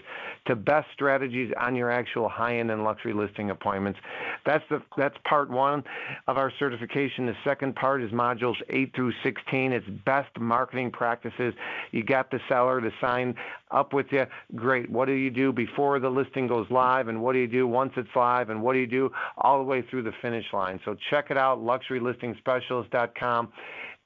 to 0.47 0.57
best 0.57 0.89
strategies 0.93 1.53
on 1.61 1.77
your 1.77 1.91
actual 1.91 2.29
high-end 2.29 2.71
and 2.71 2.83
luxury 2.83 3.13
listing 3.13 3.51
appointments. 3.51 4.01
That's 4.45 4.65
the 4.71 4.83
that's 4.97 5.17
part 5.25 5.51
one 5.51 5.85
of 6.27 6.39
our 6.39 6.53
certification. 6.59 7.27
The 7.27 7.37
second 7.45 7.77
part 7.77 8.03
is 8.03 8.11
modules 8.11 8.57
8 8.71 8.95
through 8.95 9.13
16. 9.23 9.73
It's 9.73 9.87
best 10.05 10.31
marketing 10.39 10.91
practices. 10.91 11.55
You 11.93 12.03
got 12.03 12.31
the 12.31 12.41
seller 12.49 12.81
to 12.81 12.91
sign 13.01 13.35
up 13.71 13.93
with 13.93 14.07
you. 14.11 14.27
Great. 14.55 14.91
What 14.91 15.07
do 15.07 15.13
you 15.13 15.31
do 15.31 15.53
before 15.53 15.99
the 15.99 16.11
listing 16.11 16.47
goes 16.47 16.67
live 16.71 17.09
and 17.09 17.23
what 17.23 17.33
do 17.33 17.39
you 17.39 17.47
do 17.47 17.67
once 17.67 17.93
it's 17.97 18.09
live 18.15 18.51
and 18.51 18.63
what 18.63 18.75
do 18.75 18.79
you 18.79 18.87
do 18.87 19.11
all 19.39 19.59
the 19.59 19.65
way 19.65 19.83
through 19.83 20.03
the 20.03 20.13
finish 20.23 20.47
line. 20.53 20.79
So 20.85 20.97
check 21.11 21.31
it 21.31 21.37
out, 21.37 21.59
luxurylistingspecialist.com. 21.61 23.53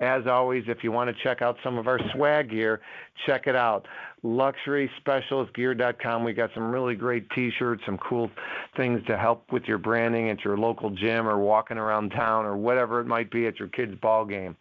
As 0.01 0.27
always, 0.27 0.65
if 0.67 0.83
you 0.83 0.91
want 0.91 1.17
to 1.17 1.23
check 1.23 1.43
out 1.43 1.59
some 1.63 1.79
of 1.79 1.87
our 1.87 2.01
swag 2.13 2.51
gear, 2.51 2.81
check 3.25 3.47
it 3.47 3.55
out. 3.55 3.87
LuxurySpecialistGear.com. 4.25 6.25
We 6.25 6.33
got 6.33 6.51
some 6.55 6.73
really 6.73 6.97
great 6.97 7.31
T-shirts, 7.31 7.83
some 7.87 7.99
cool 7.99 8.29
things 8.77 9.01
to 9.07 9.17
help 9.17 9.53
with 9.53 9.67
your 9.67 9.79
branding 9.79 10.29
at 10.29 10.45
your 10.45 10.57
local 10.57 10.91
gym 10.91 11.29
or 11.29 11.39
walking 11.39 11.79
around 11.79 12.11
town 12.11 12.45
or 12.45 12.57
whatever 12.57 13.01
it 13.01 13.07
might 13.07 13.31
be 13.31 13.47
at 13.47 13.61
your 13.61 13.69
kid's 13.69 13.95
ball 14.01 14.25
game. 14.25 14.57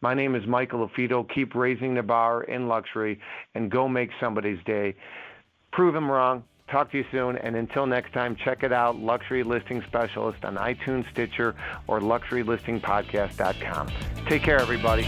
My 0.00 0.14
name 0.14 0.34
is 0.34 0.46
Michael 0.46 0.88
LaFido. 0.88 1.28
Keep 1.34 1.54
raising 1.54 1.94
the 1.94 2.02
bar 2.02 2.44
in 2.44 2.68
luxury 2.68 3.20
and 3.54 3.70
go 3.70 3.88
make 3.88 4.10
somebody's 4.20 4.62
day. 4.64 4.94
Prove 5.72 5.94
them 5.94 6.10
wrong. 6.10 6.44
Talk 6.70 6.90
to 6.92 6.98
you 6.98 7.04
soon. 7.10 7.36
And 7.38 7.56
until 7.56 7.86
next 7.86 8.12
time, 8.12 8.36
check 8.36 8.62
it 8.62 8.72
out 8.72 8.96
Luxury 8.96 9.42
Listing 9.42 9.82
Specialist 9.86 10.44
on 10.44 10.56
iTunes, 10.56 11.10
Stitcher, 11.10 11.54
or 11.86 12.00
luxurylistingpodcast.com. 12.00 13.88
Take 14.28 14.42
care, 14.42 14.60
everybody. 14.60 15.06